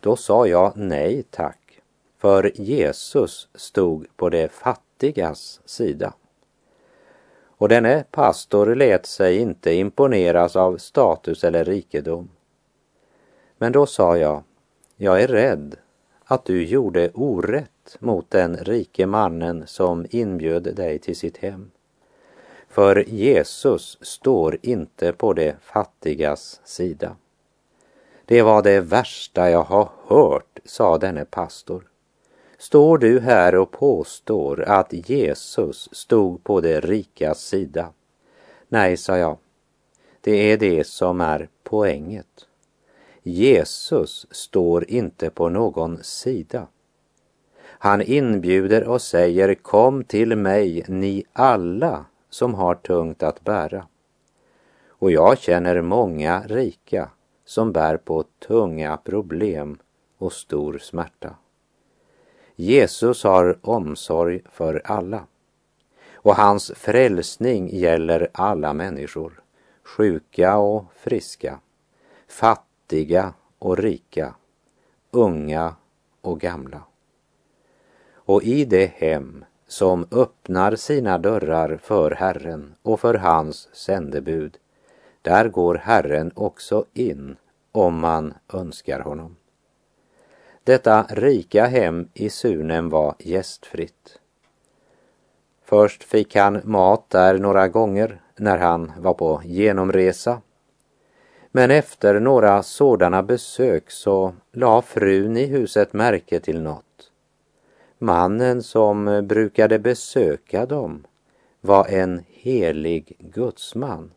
då 0.01 0.17
sa 0.17 0.47
jag 0.47 0.73
nej 0.77 1.23
tack, 1.31 1.81
för 2.19 2.53
Jesus 2.55 3.49
stod 3.55 4.07
på 4.17 4.29
de 4.29 4.49
fattigas 4.49 5.61
sida. 5.65 6.15
Och 7.59 7.69
denne 7.69 8.05
pastor 8.11 8.75
lät 8.75 9.07
sig 9.07 9.39
inte 9.39 9.73
imponeras 9.73 10.57
av 10.57 10.77
status 10.77 11.45
eller 11.45 11.65
rikedom. 11.65 12.29
Men 13.59 13.73
då 13.73 13.87
sa 13.87 14.17
jag, 14.17 14.43
jag 14.97 15.23
är 15.23 15.29
rädd 15.29 15.77
att 16.29 16.45
du 16.45 16.65
gjorde 16.65 17.11
orätt 17.15 17.97
mot 17.99 18.31
den 18.31 18.57
rike 18.57 19.07
mannen 19.07 19.67
som 19.67 20.07
inbjöd 20.11 20.77
dig 20.77 20.99
till 20.99 21.17
sitt 21.17 21.37
hem. 21.37 21.71
För 22.69 23.09
Jesus 23.09 23.99
står 24.01 24.59
inte 24.63 25.13
på 25.13 25.33
de 25.33 25.55
fattigas 25.61 26.61
sida. 26.65 27.17
Det 28.25 28.43
var 28.43 28.63
det 28.63 28.81
värsta 28.81 29.51
jag 29.51 29.63
har 29.63 29.89
hört, 30.07 30.59
sa 30.65 30.99
denne 30.99 31.25
pastor. 31.25 31.89
Står 32.59 32.99
du 32.99 33.21
här 33.21 33.55
och 33.55 33.71
påstår 33.71 34.63
att 34.63 35.09
Jesus 35.09 35.89
stod 35.93 36.45
på 36.45 36.61
de 36.61 36.81
rikas 36.81 37.41
sida? 37.41 37.93
Nej, 38.69 38.97
sa 38.97 39.17
jag. 39.19 39.39
Det 40.21 40.53
är 40.53 40.57
det 40.57 40.87
som 40.87 41.21
är 41.21 41.49
poänget. 41.63 42.47
Jesus 43.29 44.27
står 44.31 44.91
inte 44.91 45.31
på 45.31 45.49
någon 45.49 46.03
sida. 46.03 46.67
Han 47.63 48.03
inbjuder 48.03 48.89
och 48.89 49.03
säger 49.03 49.55
kom 49.55 50.05
till 50.05 50.37
mig 50.37 50.85
ni 50.89 51.25
alla 51.33 52.05
som 52.31 52.55
har 52.55 52.75
tungt 52.75 53.23
att 53.23 53.45
bära. 53.45 53.87
Och 54.89 55.11
jag 55.11 55.39
känner 55.39 55.81
många 55.81 56.43
rika 56.47 57.11
som 57.45 57.73
bär 57.73 57.97
på 57.97 58.25
tunga 58.49 58.97
problem 58.97 59.79
och 60.19 60.33
stor 60.33 60.79
smärta. 60.79 61.37
Jesus 62.57 63.25
har 63.25 63.59
omsorg 63.63 64.41
för 64.53 64.83
alla 64.85 65.27
och 66.13 66.37
hans 66.37 66.73
frälsning 66.77 67.69
gäller 67.77 68.29
alla 68.33 68.73
människor, 68.73 69.43
sjuka 69.85 70.57
och 70.57 70.85
friska, 70.95 71.61
fattiga 72.29 72.66
fattiga 72.87 73.35
och 73.59 73.79
rika, 73.79 74.35
unga 75.11 75.77
och 76.21 76.41
gamla. 76.41 76.83
Och 78.15 78.43
i 78.43 78.65
det 78.65 78.87
hem 78.87 79.45
som 79.67 80.07
öppnar 80.11 80.77
sina 80.77 81.19
dörrar 81.19 81.77
för 81.83 82.11
Herren 82.11 82.75
och 82.83 83.01
för 83.01 83.15
hans 83.15 83.69
sändebud, 83.73 84.59
där 85.23 85.49
går 85.49 85.75
Herren 85.75 86.33
också 86.35 86.85
in 86.95 87.37
om 87.73 87.99
man 87.99 88.35
önskar 88.53 89.01
honom. 89.01 89.37
Detta 90.65 91.07
rika 91.09 91.67
hem 91.67 92.09
i 92.15 92.31
Sunem 92.31 92.91
var 92.91 93.15
gästfritt. 93.19 94.21
Först 95.65 96.05
fick 96.05 96.37
han 96.37 96.61
mat 96.65 97.11
där 97.11 97.39
några 97.39 97.69
gånger 97.69 98.21
när 98.37 98.59
han 98.59 98.93
var 98.99 99.15
på 99.15 99.43
genomresa. 99.45 100.41
Men 101.57 101.71
efter 101.71 102.21
några 102.21 102.63
sådana 102.63 103.23
besök 103.23 103.91
så 103.91 104.35
la 104.53 104.83
frun 104.83 105.37
i 105.37 105.47
huset 105.47 105.93
märke 105.93 106.41
till 106.41 106.63
något. 106.63 107.11
Mannen 107.99 108.63
som 108.63 109.27
brukade 109.29 109.79
besöka 109.79 110.67
dem 110.67 111.07
var 111.61 111.87
en 111.87 112.25
helig 112.29 113.17
gudsman. 113.19 114.11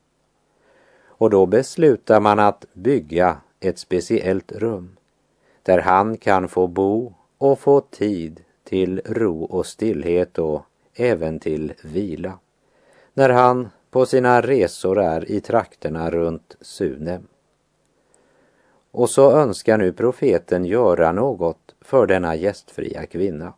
Och 1.04 1.30
då 1.30 1.46
beslutar 1.46 2.20
man 2.20 2.40
att 2.40 2.66
bygga 2.74 3.38
ett 3.60 3.80
speciellt 3.80 4.52
rum 4.52 4.98
där 5.64 5.80
han 5.80 6.18
kan 6.18 6.48
få 6.48 6.68
bo 6.68 7.14
och 7.38 7.60
få 7.60 7.82
tid 7.82 8.44
till 8.64 9.02
ro 9.06 9.44
och 9.44 9.66
stillhet 9.66 10.38
och 10.38 10.62
även 10.94 11.40
till 11.40 11.74
vila 11.84 12.40
när 13.14 13.30
han 13.30 13.70
på 13.92 14.06
sina 14.06 14.42
resor 14.42 15.00
är 15.00 15.32
i 15.32 15.42
trakterna 15.42 16.10
runt 16.10 16.56
Sunem. 16.62 17.29
Och 19.00 19.10
så 19.10 19.32
önskar 19.32 19.78
nu 19.78 19.94
profeten 19.94 20.66
göra 20.66 21.12
något 21.12 21.76
för 21.82 22.08
denna 22.08 22.36
gästfria 22.36 23.06
kvinna. 23.06 23.54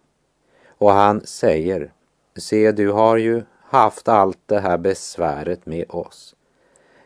Och 0.67 0.91
han 0.91 1.21
säger, 1.25 1.93
se 2.35 2.71
du 2.71 2.91
har 2.91 3.17
ju 3.17 3.43
haft 3.61 4.07
allt 4.07 4.39
det 4.45 4.59
här 4.59 4.77
besväret 4.77 5.65
med 5.65 5.85
oss. 5.89 6.35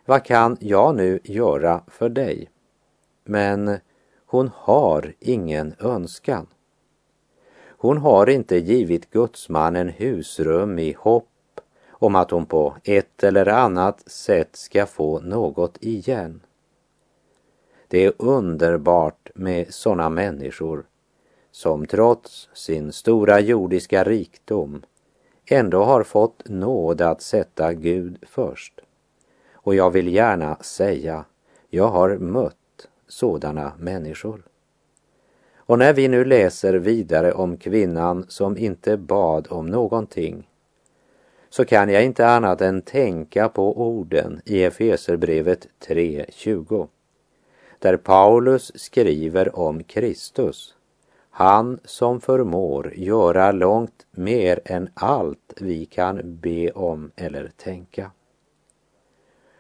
Vad 0.06 0.24
kan 0.24 0.58
jag 0.60 0.96
nu 0.96 1.20
göra 1.24 1.82
för 1.88 2.10
dig? 2.10 2.50
Men 3.24 3.78
hon 4.26 4.52
har 4.56 5.14
ingen 5.20 5.76
önskan. 5.80 6.48
Hon 7.68 7.98
har 7.98 8.30
inte 8.30 8.58
givit 8.58 9.10
gudsmannen 9.10 9.90
husrum 9.90 10.80
i 10.80 10.96
hopp 11.00 11.62
om 11.90 12.16
att 12.16 12.32
hon 12.32 12.46
på 12.46 12.76
ett 12.84 13.24
eller 13.24 13.48
annat 13.48 14.10
sätt 14.10 14.50
ska 14.56 14.86
få 14.86 15.20
något 15.20 15.78
igen. 15.82 16.42
Det 17.88 18.06
är 18.06 18.14
underbart 18.18 19.30
med 19.36 19.74
sådana 19.74 20.10
människor 20.10 20.86
som 21.52 21.86
trots 21.86 22.50
sin 22.54 22.92
stora 22.92 23.40
jordiska 23.40 24.04
rikdom 24.04 24.82
ändå 25.46 25.84
har 25.84 26.04
fått 26.04 26.44
nåd 26.46 27.02
att 27.02 27.22
sätta 27.22 27.74
Gud 27.74 28.18
först. 28.28 28.82
Och 29.54 29.76
jag 29.76 29.92
vill 29.92 30.14
gärna 30.14 30.56
säga, 30.56 31.26
jag 31.70 31.88
har 31.88 32.18
mött 32.18 32.88
sådana 33.08 33.74
människor. 33.80 34.42
Och 35.58 35.80
när 35.80 35.94
vi 35.94 36.08
nu 36.08 36.26
läser 36.26 36.74
vidare 36.74 37.34
om 37.34 37.58
kvinnan 37.58 38.26
som 38.28 38.58
inte 38.58 38.98
bad 38.98 39.48
om 39.50 39.68
någonting 39.68 40.50
så 41.50 41.66
kan 41.66 41.90
jag 41.90 42.04
inte 42.04 42.28
annat 42.28 42.62
än 42.62 42.82
tänka 42.82 43.50
på 43.50 43.82
orden 43.82 44.42
i 44.46 44.64
Efeserbrevet 44.64 45.68
3.20 45.88 46.88
där 47.80 47.98
Paulus 47.98 48.72
skriver 48.76 49.60
om 49.60 49.84
Kristus, 49.84 50.76
han 51.30 51.80
som 51.86 52.22
förmår 52.22 52.94
göra 52.96 53.52
långt 53.52 54.06
mer 54.12 54.60
än 54.66 54.90
allt 54.94 55.54
vi 55.58 55.86
kan 55.86 56.40
be 56.40 56.72
om 56.72 57.12
eller 57.16 57.52
tänka. 57.58 58.12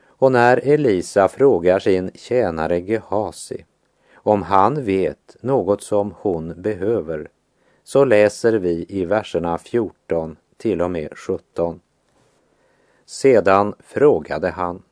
Och 0.05 0.31
när 0.31 0.57
Elisa 0.67 1.27
frågar 1.27 1.79
sin 1.79 2.11
tjänare 2.13 2.79
Gehasi 2.79 3.65
om 4.15 4.43
han 4.43 4.83
vet 4.83 5.35
något 5.41 5.83
som 5.83 6.13
hon 6.17 6.61
behöver 6.61 7.29
så 7.83 8.05
läser 8.05 8.53
vi 8.53 8.85
i 8.89 9.05
verserna 9.05 9.57
14 9.57 10.37
till 10.57 10.81
och 10.81 10.91
med 10.91 11.17
17. 11.17 11.79
Sedan 13.05 13.73
frågade 13.79 14.49
han, 14.49 14.83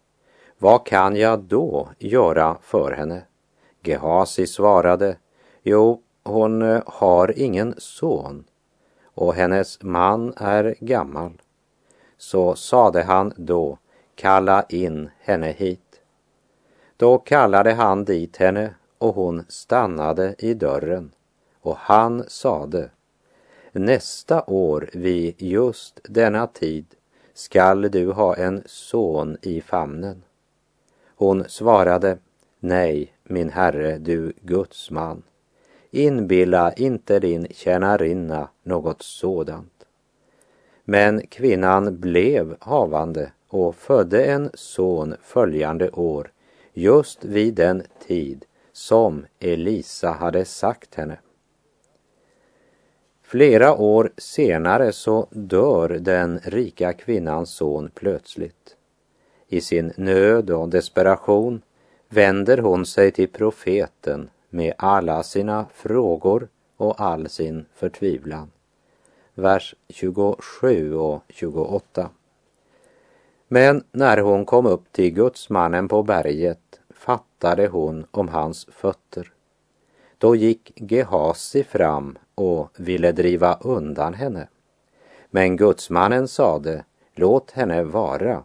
vad 0.64 0.86
kan 0.86 1.16
jag 1.16 1.40
då 1.40 1.90
göra 2.00 2.58
för 2.62 2.92
henne? 2.92 3.22
Gehasi 3.82 4.48
svarade, 4.48 5.18
jo, 5.64 6.02
hon 6.24 6.62
eh, 6.62 6.82
har 6.86 7.40
ingen 7.40 7.76
son 7.78 8.44
och 9.04 9.34
hennes 9.34 9.84
man 9.84 10.34
är 10.38 10.76
gammal. 10.80 11.42
Så 12.18 12.56
sade 12.56 13.04
han 13.04 13.34
då, 13.38 13.78
kalla 14.16 14.64
in 14.70 15.10
henne 15.20 15.52
hit. 15.52 16.02
Då 16.98 17.18
kallade 17.18 17.74
han 17.74 18.06
dit 18.06 18.38
henne 18.38 18.74
och 18.98 19.16
hon 19.16 19.46
stannade 19.48 20.36
i 20.38 20.54
dörren 20.54 21.12
och 21.62 21.78
han 21.78 22.24
sade 22.28 22.90
Nästa 23.72 24.44
år 24.48 24.90
vid 24.94 25.42
just 25.42 26.00
denna 26.04 26.48
tid 26.48 26.86
skall 27.34 27.82
du 27.82 28.12
ha 28.12 28.36
en 28.36 28.64
son 28.66 29.38
i 29.42 29.62
famnen. 29.62 30.24
Hon 31.24 31.44
svarade 31.48 32.18
Nej, 32.60 33.14
min 33.24 33.50
herre, 33.50 33.98
du 33.98 34.34
Guds 34.42 34.92
man. 34.92 35.24
Inbilla 35.92 36.74
inte 36.74 37.20
din 37.20 37.48
tjänarinna 37.52 38.50
något 38.64 39.02
sådant. 39.02 39.86
Men 40.86 41.28
kvinnan 41.28 42.00
blev 42.00 42.56
havande 42.60 43.32
och 43.48 43.76
födde 43.76 44.26
en 44.26 44.50
son 44.54 45.16
följande 45.22 45.90
år, 45.90 46.32
just 46.74 47.26
vid 47.26 47.54
den 47.54 47.84
tid 48.08 48.46
som 48.72 49.26
Elisa 49.40 50.12
hade 50.12 50.46
sagt 50.46 50.96
henne. 50.96 51.18
Flera 53.22 53.76
år 53.76 54.12
senare 54.18 54.92
så 54.92 55.28
dör 55.30 55.90
den 55.90 56.40
rika 56.44 56.94
kvinnans 56.94 57.50
son 57.50 57.92
plötsligt. 57.94 58.76
I 59.54 59.62
sin 59.62 59.94
nöd 59.98 60.50
och 60.50 60.70
desperation 60.70 61.62
vänder 62.10 62.58
hon 62.58 62.86
sig 62.86 63.12
till 63.12 63.28
profeten 63.30 64.30
med 64.50 64.74
alla 64.78 65.24
sina 65.24 65.66
frågor 65.74 66.48
och 66.78 67.02
all 67.02 67.30
sin 67.30 67.66
förtvivlan. 67.74 68.52
Vers 69.34 69.76
27 69.90 70.96
och 70.96 71.24
28. 71.30 72.10
Men 73.48 73.84
när 73.92 74.18
hon 74.18 74.46
kom 74.46 74.66
upp 74.66 74.92
till 74.92 75.14
gudsmannen 75.14 75.88
på 75.88 76.04
berget 76.04 76.80
fattade 76.90 77.68
hon 77.68 78.06
om 78.12 78.28
hans 78.28 78.66
fötter. 78.66 79.32
Då 80.18 80.36
gick 80.36 80.72
Gehasi 80.76 81.64
fram 81.64 82.18
och 82.36 82.70
ville 82.78 83.12
driva 83.12 83.54
undan 83.62 84.14
henne. 84.14 84.48
Men 85.30 85.58
gudsmannen 85.58 86.28
sade, 86.28 86.86
låt 87.16 87.52
henne 87.52 87.84
vara, 87.84 88.44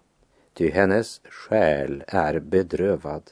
ty 0.59 0.71
hennes 0.71 1.21
själ 1.25 2.05
är 2.07 2.39
bedrövad. 2.39 3.23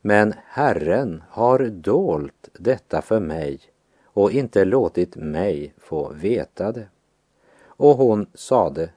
Men 0.00 0.34
Herren 0.46 1.22
har 1.28 1.58
dolt 1.58 2.48
detta 2.52 3.02
för 3.02 3.20
mig 3.20 3.60
och 4.04 4.32
inte 4.32 4.64
låtit 4.64 5.16
mig 5.16 5.74
få 5.78 6.12
veta 6.12 6.72
det. 6.72 6.86
Och 7.64 7.96
hon 7.96 8.26
sade, 8.34 8.90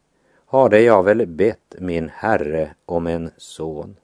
hade 0.46 0.82
jag 0.82 1.04
väl 1.04 1.28
bett 1.28 1.76
min 1.80 2.10
herre 2.10 2.76
om 2.86 3.08
en 3.08 3.32
son. 3.38 3.96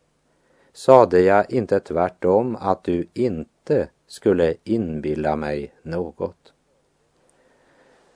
Sade 0.73 1.21
jag 1.21 1.51
inte 1.51 1.79
tvärtom 1.79 2.57
att 2.59 2.83
du 2.83 3.07
inte 3.13 3.87
skulle 4.07 4.55
inbilla 4.63 5.35
mig 5.35 5.73
något? 5.81 6.53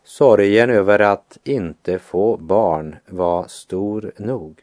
Sorgen 0.04 0.69
över 0.69 1.00
att 1.00 1.38
inte 1.43 2.00
få 2.00 2.38
barn 2.38 2.95
var 3.08 3.48
stor 3.48 4.12
nog. 4.17 4.62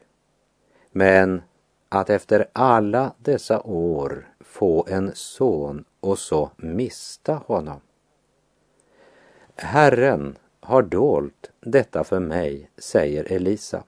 Men 0.93 1.43
att 1.89 2.11
efter 2.11 2.47
alla 2.53 3.13
dessa 3.19 3.61
år 3.63 4.29
få 4.41 4.87
en 4.89 5.11
son 5.15 5.85
och 6.01 6.19
så 6.19 6.51
mista 6.57 7.35
honom. 7.35 7.81
Herren 9.57 10.39
har 10.61 10.83
dolt 10.83 11.51
detta 11.61 12.05
för 12.05 12.21
mig, 12.21 12.71
säger 12.79 13.33
Elisa. 13.33 13.83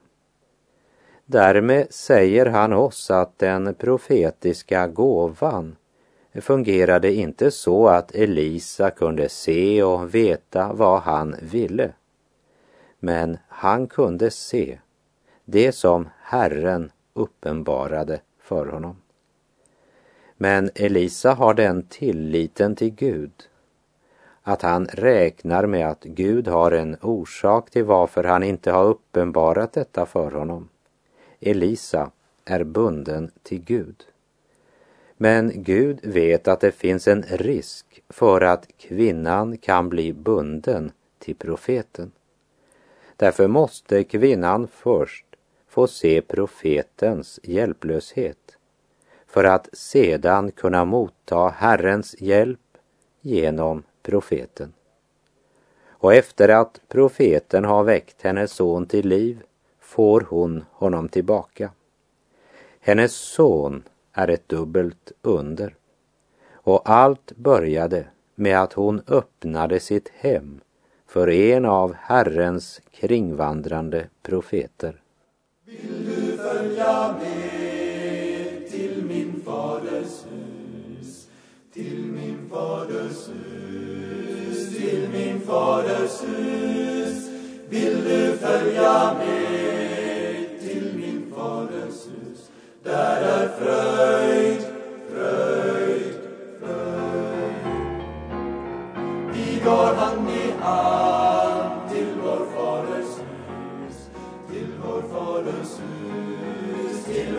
Därmed 1.26 1.86
säger 1.90 2.46
han 2.46 2.72
oss 2.72 3.10
att 3.10 3.38
den 3.38 3.74
profetiska 3.74 4.86
gåvan 4.86 5.76
fungerade 6.40 7.12
inte 7.12 7.50
så 7.50 7.88
att 7.88 8.14
Elisa 8.14 8.90
kunde 8.90 9.28
se 9.28 9.82
och 9.82 10.14
veta 10.14 10.72
vad 10.72 11.00
han 11.00 11.36
ville. 11.42 11.92
Men 12.98 13.38
han 13.48 13.86
kunde 13.86 14.30
se 14.30 14.78
det 15.44 15.72
som 15.72 16.08
Herren 16.22 16.90
uppenbarade 17.14 18.20
för 18.38 18.66
honom. 18.66 18.96
Men 20.36 20.70
Elisa 20.74 21.32
har 21.34 21.54
den 21.54 21.82
tilliten 21.82 22.76
till 22.76 22.90
Gud 22.90 23.48
att 24.42 24.62
han 24.62 24.86
räknar 24.86 25.66
med 25.66 25.88
att 25.88 26.04
Gud 26.04 26.48
har 26.48 26.72
en 26.72 26.96
orsak 27.02 27.70
till 27.70 27.84
varför 27.84 28.24
han 28.24 28.42
inte 28.42 28.70
har 28.70 28.84
uppenbarat 28.84 29.72
detta 29.72 30.06
för 30.06 30.30
honom. 30.30 30.68
Elisa 31.40 32.10
är 32.44 32.64
bunden 32.64 33.30
till 33.42 33.64
Gud. 33.64 34.04
Men 35.16 35.52
Gud 35.54 35.98
vet 36.02 36.48
att 36.48 36.60
det 36.60 36.72
finns 36.72 37.08
en 37.08 37.22
risk 37.22 38.02
för 38.08 38.40
att 38.40 38.68
kvinnan 38.76 39.56
kan 39.56 39.88
bli 39.88 40.12
bunden 40.12 40.92
till 41.18 41.36
profeten. 41.36 42.12
Därför 43.16 43.48
måste 43.48 44.04
kvinnan 44.04 44.68
först 44.72 45.26
få 45.74 45.86
se 45.86 46.22
profetens 46.22 47.40
hjälplöshet 47.42 48.56
för 49.26 49.44
att 49.44 49.68
sedan 49.72 50.50
kunna 50.50 50.84
motta 50.84 51.48
Herrens 51.48 52.20
hjälp 52.20 52.60
genom 53.20 53.82
profeten. 54.02 54.72
Och 55.88 56.14
efter 56.14 56.48
att 56.48 56.80
profeten 56.88 57.64
har 57.64 57.84
väckt 57.84 58.22
hennes 58.22 58.52
son 58.52 58.86
till 58.86 59.08
liv 59.08 59.42
får 59.80 60.26
hon 60.28 60.64
honom 60.70 61.08
tillbaka. 61.08 61.70
Hennes 62.80 63.14
son 63.14 63.82
är 64.12 64.28
ett 64.28 64.48
dubbelt 64.48 65.12
under. 65.22 65.74
Och 66.52 66.90
allt 66.90 67.32
började 67.36 68.06
med 68.34 68.62
att 68.62 68.72
hon 68.72 69.02
öppnade 69.06 69.80
sitt 69.80 70.08
hem 70.08 70.60
för 71.06 71.28
en 71.28 71.64
av 71.64 71.94
Herrens 71.94 72.80
kringvandrande 72.90 74.08
profeter. 74.22 75.03
Vill 75.66 76.04
du 76.06 76.36
följa 76.36 77.14
med 77.20 78.70
till 78.70 79.04
min 79.04 79.42
faders 79.44 80.24
hus, 80.30 81.28
till 81.72 82.04
min 82.04 82.50
faders 82.50 83.28
hus, 83.28 84.76
till 84.76 85.08
min 85.12 85.40
faders 85.40 86.22
hus? 86.22 87.28
Vill 87.68 88.04
du 88.04 88.36
följa 88.36 89.14
med 89.14 90.60
till 90.60 90.92
min 90.96 91.32
faders 91.36 92.06
hus? 92.06 92.50
Där 92.82 93.22
är 93.22 93.48
fröjd, 93.48 94.64
fröjd, 95.10 96.14
fröjd. 96.60 97.54
Vi 99.32 99.60
går 99.64 99.94
hand 99.94 100.30
i 100.30 100.52
hand 100.60 101.33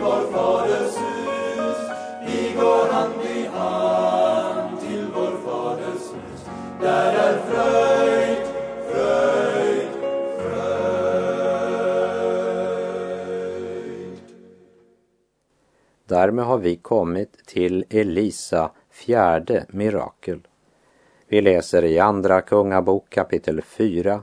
vår 0.06 0.32
faders 0.32 0.96
hus. 0.96 1.78
Vi 2.26 2.54
går 2.54 2.92
hand 2.92 3.24
i 3.24 3.46
hand 3.46 4.80
till 4.80 5.06
vår 5.14 5.36
faders 5.44 6.12
hus. 6.14 6.44
Där 6.80 7.12
är 7.12 7.38
fröjd, 7.38 8.46
fröjd, 8.90 9.88
fröjd. 10.38 11.80
Därmed 16.06 16.44
har 16.44 16.58
vi 16.58 16.76
kommit 16.76 17.46
till 17.46 17.84
Elisa 17.90 18.70
fjärde 18.90 19.66
mirakel. 19.68 20.40
Vi 21.28 21.40
läser 21.40 21.84
i 21.84 21.98
Andra 21.98 22.40
Kungabok 22.40 23.10
kapitel 23.10 23.62
4, 23.62 24.22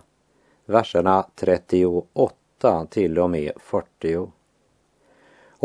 verserna 0.66 1.26
38 1.36 2.86
till 2.90 3.20
och 3.20 3.30
med 3.30 3.52
40. 3.58 4.28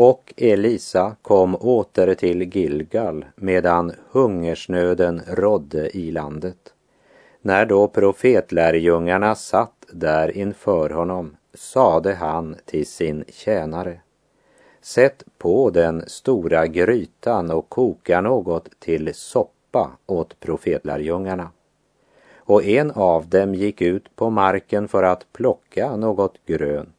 Och 0.01 0.33
Elisa 0.37 1.15
kom 1.21 1.55
åter 1.55 2.15
till 2.15 2.55
Gilgal 2.55 3.25
medan 3.35 3.93
hungersnöden 4.11 5.21
rådde 5.27 5.97
i 5.97 6.11
landet. 6.11 6.73
När 7.41 7.65
då 7.65 7.87
profetlärjungarna 7.87 9.35
satt 9.35 9.85
där 9.91 10.37
inför 10.37 10.89
honom 10.89 11.35
sade 11.53 12.13
han 12.13 12.55
till 12.65 12.85
sin 12.85 13.23
tjänare 13.27 13.99
Sätt 14.81 15.23
på 15.37 15.69
den 15.69 16.03
stora 16.07 16.67
grytan 16.67 17.51
och 17.51 17.69
koka 17.69 18.21
något 18.21 18.69
till 18.79 19.13
soppa 19.13 19.91
åt 20.05 20.39
profetlärjungarna. 20.39 21.49
Och 22.37 22.63
en 22.63 22.91
av 22.91 23.27
dem 23.27 23.55
gick 23.55 23.81
ut 23.81 24.15
på 24.15 24.29
marken 24.29 24.87
för 24.87 25.03
att 25.03 25.25
plocka 25.33 25.95
något 25.95 26.45
grönt. 26.45 26.98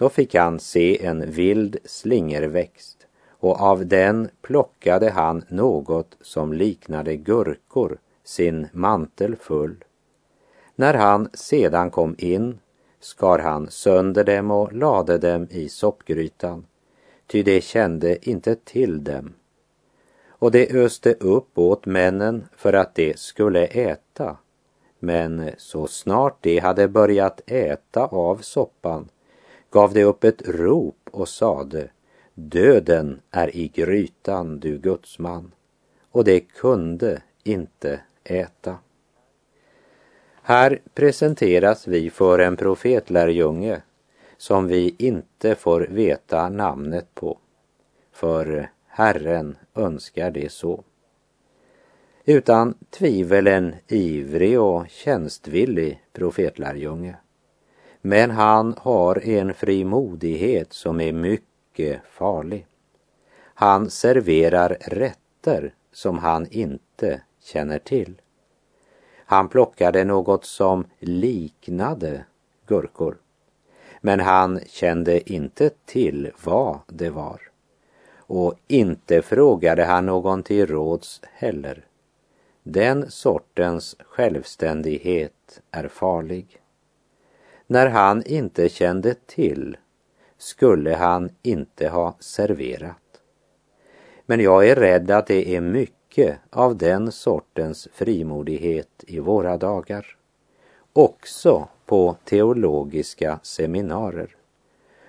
Då 0.00 0.08
fick 0.08 0.34
han 0.34 0.60
se 0.60 1.04
en 1.04 1.30
vild 1.30 1.76
slingerväxt 1.84 3.06
och 3.28 3.60
av 3.60 3.86
den 3.86 4.28
plockade 4.42 5.10
han 5.10 5.44
något 5.48 6.16
som 6.20 6.52
liknade 6.52 7.16
gurkor, 7.16 7.98
sin 8.24 8.68
mantel 8.72 9.36
full. 9.36 9.84
När 10.76 10.94
han 10.94 11.28
sedan 11.34 11.90
kom 11.90 12.14
in 12.18 12.58
skar 13.00 13.38
han 13.38 13.70
sönder 13.70 14.24
dem 14.24 14.50
och 14.50 14.72
lade 14.72 15.18
dem 15.18 15.46
i 15.50 15.68
soppgrytan, 15.68 16.66
ty 17.26 17.42
de 17.42 17.60
kände 17.60 18.28
inte 18.30 18.54
till 18.54 19.04
dem. 19.04 19.32
Och 20.28 20.50
de 20.50 20.66
öste 20.66 21.12
upp 21.12 21.58
åt 21.58 21.86
männen 21.86 22.48
för 22.56 22.72
att 22.72 22.94
de 22.94 23.14
skulle 23.16 23.66
äta. 23.66 24.36
Men 24.98 25.50
så 25.56 25.86
snart 25.86 26.36
de 26.40 26.58
hade 26.58 26.88
börjat 26.88 27.40
äta 27.46 28.04
av 28.04 28.36
soppan 28.36 29.08
gav 29.70 29.94
de 29.94 30.04
upp 30.04 30.24
ett 30.24 30.48
rop 30.48 31.08
och 31.10 31.28
sade 31.28 31.90
Döden 32.34 33.20
är 33.30 33.56
i 33.56 33.68
grytan, 33.68 34.60
du 34.60 34.78
gudsman. 34.78 35.52
Och 36.10 36.24
de 36.24 36.40
kunde 36.40 37.22
inte 37.44 38.00
äta. 38.24 38.78
Här 40.42 40.80
presenteras 40.94 41.86
vi 41.88 42.10
för 42.10 42.38
en 42.38 42.56
profetlärjunge 42.56 43.82
som 44.36 44.66
vi 44.66 44.94
inte 44.98 45.54
får 45.54 45.80
veta 45.80 46.48
namnet 46.48 47.14
på, 47.14 47.38
för 48.12 48.70
Herren 48.86 49.56
önskar 49.74 50.30
det 50.30 50.52
så. 50.52 50.84
Utan 52.24 52.74
tvivel 52.90 53.46
en 53.46 53.74
ivrig 53.88 54.60
och 54.60 54.88
tjänstvillig 54.88 56.02
profetlärjunge. 56.12 57.16
Men 58.00 58.30
han 58.30 58.74
har 58.78 59.24
en 59.28 59.54
frimodighet 59.54 60.72
som 60.72 61.00
är 61.00 61.12
mycket 61.12 62.00
farlig. 62.10 62.66
Han 63.42 63.90
serverar 63.90 64.76
rätter 64.80 65.74
som 65.92 66.18
han 66.18 66.46
inte 66.50 67.22
känner 67.42 67.78
till. 67.78 68.20
Han 69.16 69.48
plockade 69.48 70.04
något 70.04 70.44
som 70.44 70.84
liknade 70.98 72.24
gurkor. 72.66 73.16
Men 74.00 74.20
han 74.20 74.60
kände 74.66 75.32
inte 75.32 75.70
till 75.84 76.30
vad 76.44 76.78
det 76.86 77.10
var. 77.10 77.40
Och 78.16 78.54
inte 78.68 79.22
frågade 79.22 79.84
han 79.84 80.06
någon 80.06 80.42
till 80.42 80.66
råds 80.66 81.20
heller. 81.32 81.84
Den 82.62 83.10
sortens 83.10 83.96
självständighet 84.00 85.62
är 85.70 85.88
farlig. 85.88 86.59
När 87.72 87.86
han 87.86 88.22
inte 88.26 88.68
kände 88.68 89.14
till 89.14 89.76
skulle 90.38 90.94
han 90.94 91.30
inte 91.42 91.88
ha 91.88 92.16
serverat. 92.20 93.20
Men 94.26 94.40
jag 94.40 94.68
är 94.68 94.76
rädd 94.76 95.10
att 95.10 95.26
det 95.26 95.56
är 95.56 95.60
mycket 95.60 96.38
av 96.50 96.76
den 96.76 97.12
sortens 97.12 97.88
frimodighet 97.92 99.04
i 99.06 99.18
våra 99.18 99.56
dagar. 99.56 100.16
Också 100.92 101.68
på 101.86 102.16
teologiska 102.24 103.40
seminarier. 103.42 104.36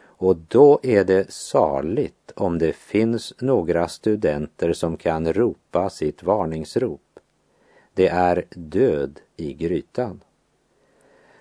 Och 0.04 0.36
då 0.36 0.80
är 0.84 1.04
det 1.04 1.32
saligt 1.32 2.32
om 2.36 2.60
det 2.60 2.76
finns 2.76 3.34
några 3.39 3.88
studenter 3.88 4.74
som 4.74 4.97
kan 4.97 5.34
ropa 5.34 5.89
sitt 5.89 6.24
varningsrop. 6.24 7.19
Det 7.93 8.08
är 8.08 8.45
död 8.50 9.19
i 9.38 9.54
grytan. 9.54 10.24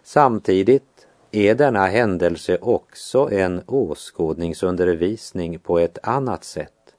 Samtidigt 0.03 1.07
är 1.33 1.55
denna 1.55 1.87
händelse 1.87 2.59
också 2.61 3.31
en 3.33 3.63
åskådningsundervisning 3.67 5.59
på 5.59 5.79
ett 5.79 5.99
annat 6.03 6.45
sätt. 6.45 6.95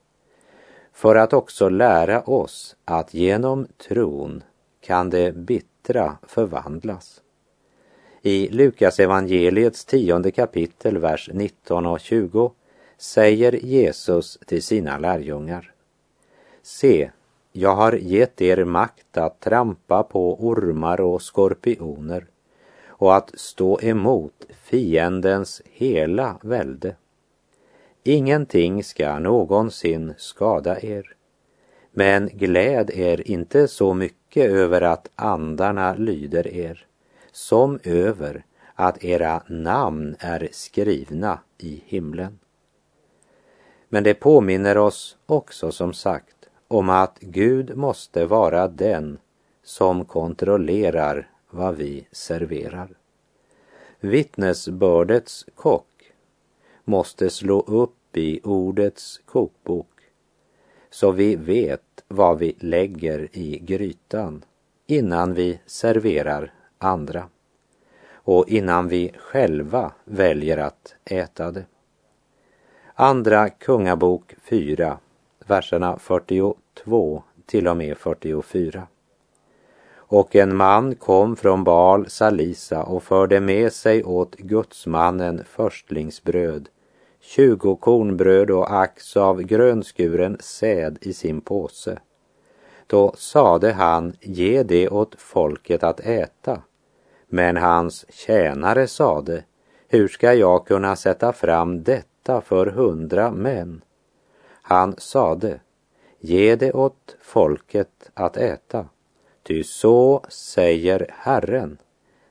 För 0.92 1.16
att 1.16 1.32
också 1.32 1.68
lära 1.68 2.22
oss 2.22 2.76
att 2.84 3.14
genom 3.14 3.66
tron 3.88 4.42
kan 4.80 5.10
det 5.10 5.32
bittra 5.32 6.16
förvandlas. 6.22 7.20
I 8.22 8.48
Lukas 8.48 9.00
evangeliets 9.00 9.84
tionde 9.84 10.30
kapitel, 10.30 10.98
vers 10.98 11.30
19 11.32 11.86
och 11.86 12.00
20 12.00 12.52
säger 12.98 13.52
Jesus 13.52 14.38
till 14.46 14.62
sina 14.62 14.98
lärjungar. 14.98 15.72
Se, 16.62 17.10
jag 17.52 17.74
har 17.74 17.92
gett 17.92 18.40
er 18.40 18.64
makt 18.64 19.16
att 19.16 19.40
trampa 19.40 20.02
på 20.02 20.46
ormar 20.46 21.00
och 21.00 21.22
skorpioner 21.22 22.26
och 23.02 23.16
att 23.16 23.30
stå 23.34 23.80
emot 23.80 24.46
fiendens 24.62 25.62
hela 25.64 26.38
välde. 26.42 26.96
Ingenting 28.02 28.84
ska 28.84 29.18
någonsin 29.18 30.14
skada 30.18 30.80
er. 30.80 31.14
Men 31.92 32.28
gläd 32.32 32.90
er 32.90 33.30
inte 33.30 33.68
så 33.68 33.94
mycket 33.94 34.50
över 34.50 34.80
att 34.80 35.10
andarna 35.14 35.94
lyder 35.94 36.48
er, 36.48 36.86
som 37.32 37.78
över 37.84 38.44
att 38.74 39.04
era 39.04 39.42
namn 39.46 40.16
är 40.18 40.48
skrivna 40.52 41.38
i 41.58 41.82
himlen. 41.86 42.38
Men 43.88 44.04
det 44.04 44.14
påminner 44.14 44.78
oss 44.78 45.16
också 45.26 45.72
som 45.72 45.92
sagt 45.92 46.48
om 46.68 46.88
att 46.90 47.18
Gud 47.20 47.76
måste 47.76 48.26
vara 48.26 48.68
den 48.68 49.18
som 49.62 50.04
kontrollerar 50.04 51.31
vad 51.52 51.76
vi 51.76 52.06
serverar. 52.12 52.88
Vittnesbördets 54.00 55.46
kock 55.54 56.12
måste 56.84 57.30
slå 57.30 57.60
upp 57.60 58.16
i 58.16 58.40
ordets 58.44 59.20
kokbok 59.24 59.88
så 60.90 61.10
vi 61.10 61.36
vet 61.36 62.04
vad 62.08 62.38
vi 62.38 62.56
lägger 62.58 63.28
i 63.32 63.58
grytan 63.58 64.44
innan 64.86 65.34
vi 65.34 65.60
serverar 65.66 66.54
andra 66.78 67.28
och 68.12 68.48
innan 68.48 68.88
vi 68.88 69.12
själva 69.18 69.92
väljer 70.04 70.58
att 70.58 70.94
äta 71.04 71.50
det. 71.50 71.64
Andra 72.94 73.48
Kungabok 73.48 74.34
4, 74.42 74.98
verserna 75.46 75.98
42 75.98 77.22
till 77.46 77.68
och 77.68 77.76
med 77.76 77.98
44. 77.98 78.86
Och 80.12 80.36
en 80.36 80.56
man 80.56 80.94
kom 80.94 81.36
från 81.36 81.64
Baal 81.64 82.10
Salisa 82.10 82.82
och 82.82 83.02
förde 83.02 83.40
med 83.40 83.72
sig 83.72 84.04
åt 84.04 84.36
gudsmannen 84.36 85.44
förstlingsbröd, 85.44 86.68
tjugo 87.20 87.76
kornbröd 87.76 88.50
och 88.50 88.72
ax 88.72 89.16
av 89.16 89.42
grönskuren 89.42 90.36
säd 90.40 90.98
i 91.00 91.12
sin 91.12 91.40
påse. 91.40 91.98
Då 92.86 93.14
sade 93.16 93.72
han, 93.72 94.12
ge 94.20 94.62
det 94.62 94.88
åt 94.88 95.14
folket 95.18 95.82
att 95.82 96.00
äta. 96.00 96.62
Men 97.26 97.56
hans 97.56 98.06
tjänare 98.08 98.86
sade, 98.86 99.44
hur 99.88 100.08
ska 100.08 100.34
jag 100.34 100.66
kunna 100.66 100.96
sätta 100.96 101.32
fram 101.32 101.82
detta 101.82 102.40
för 102.40 102.66
hundra 102.66 103.30
män? 103.30 103.84
Han 104.62 104.94
sade, 104.98 105.60
ge 106.20 106.56
det 106.56 106.72
åt 106.72 107.16
folket 107.20 108.10
att 108.14 108.36
äta. 108.36 108.86
Ty 109.42 109.64
så 109.64 110.24
säger 110.28 111.06
Herren, 111.10 111.78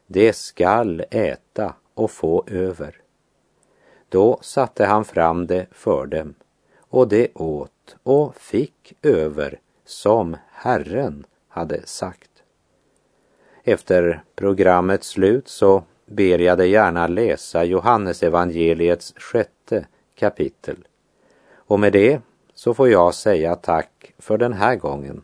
det 0.07 0.33
skall 0.33 1.03
äta 1.11 1.73
och 1.93 2.11
få 2.11 2.43
över. 2.47 2.95
Då 4.09 4.39
satte 4.41 4.85
han 4.85 5.05
fram 5.05 5.47
det 5.47 5.65
för 5.71 6.05
dem, 6.05 6.33
och 6.79 7.07
det 7.07 7.35
åt 7.35 7.95
och 8.03 8.35
fick 8.35 8.93
över 9.01 9.59
som 9.85 10.37
Herren 10.51 11.25
hade 11.47 11.87
sagt. 11.87 12.29
Efter 13.63 14.23
programmets 14.35 15.07
slut 15.07 15.47
så 15.47 15.83
ber 16.05 16.39
jag 16.39 16.57
dig 16.57 16.69
gärna 16.69 17.07
läsa 17.07 17.63
Johannesevangeliets 17.63 19.13
sjätte 19.17 19.85
kapitel. 20.15 20.77
Och 21.53 21.79
med 21.79 21.93
det 21.93 22.21
så 22.53 22.73
får 22.73 22.89
jag 22.89 23.13
säga 23.13 23.55
tack 23.55 24.13
för 24.17 24.37
den 24.37 24.53
här 24.53 24.75
gången 24.75 25.23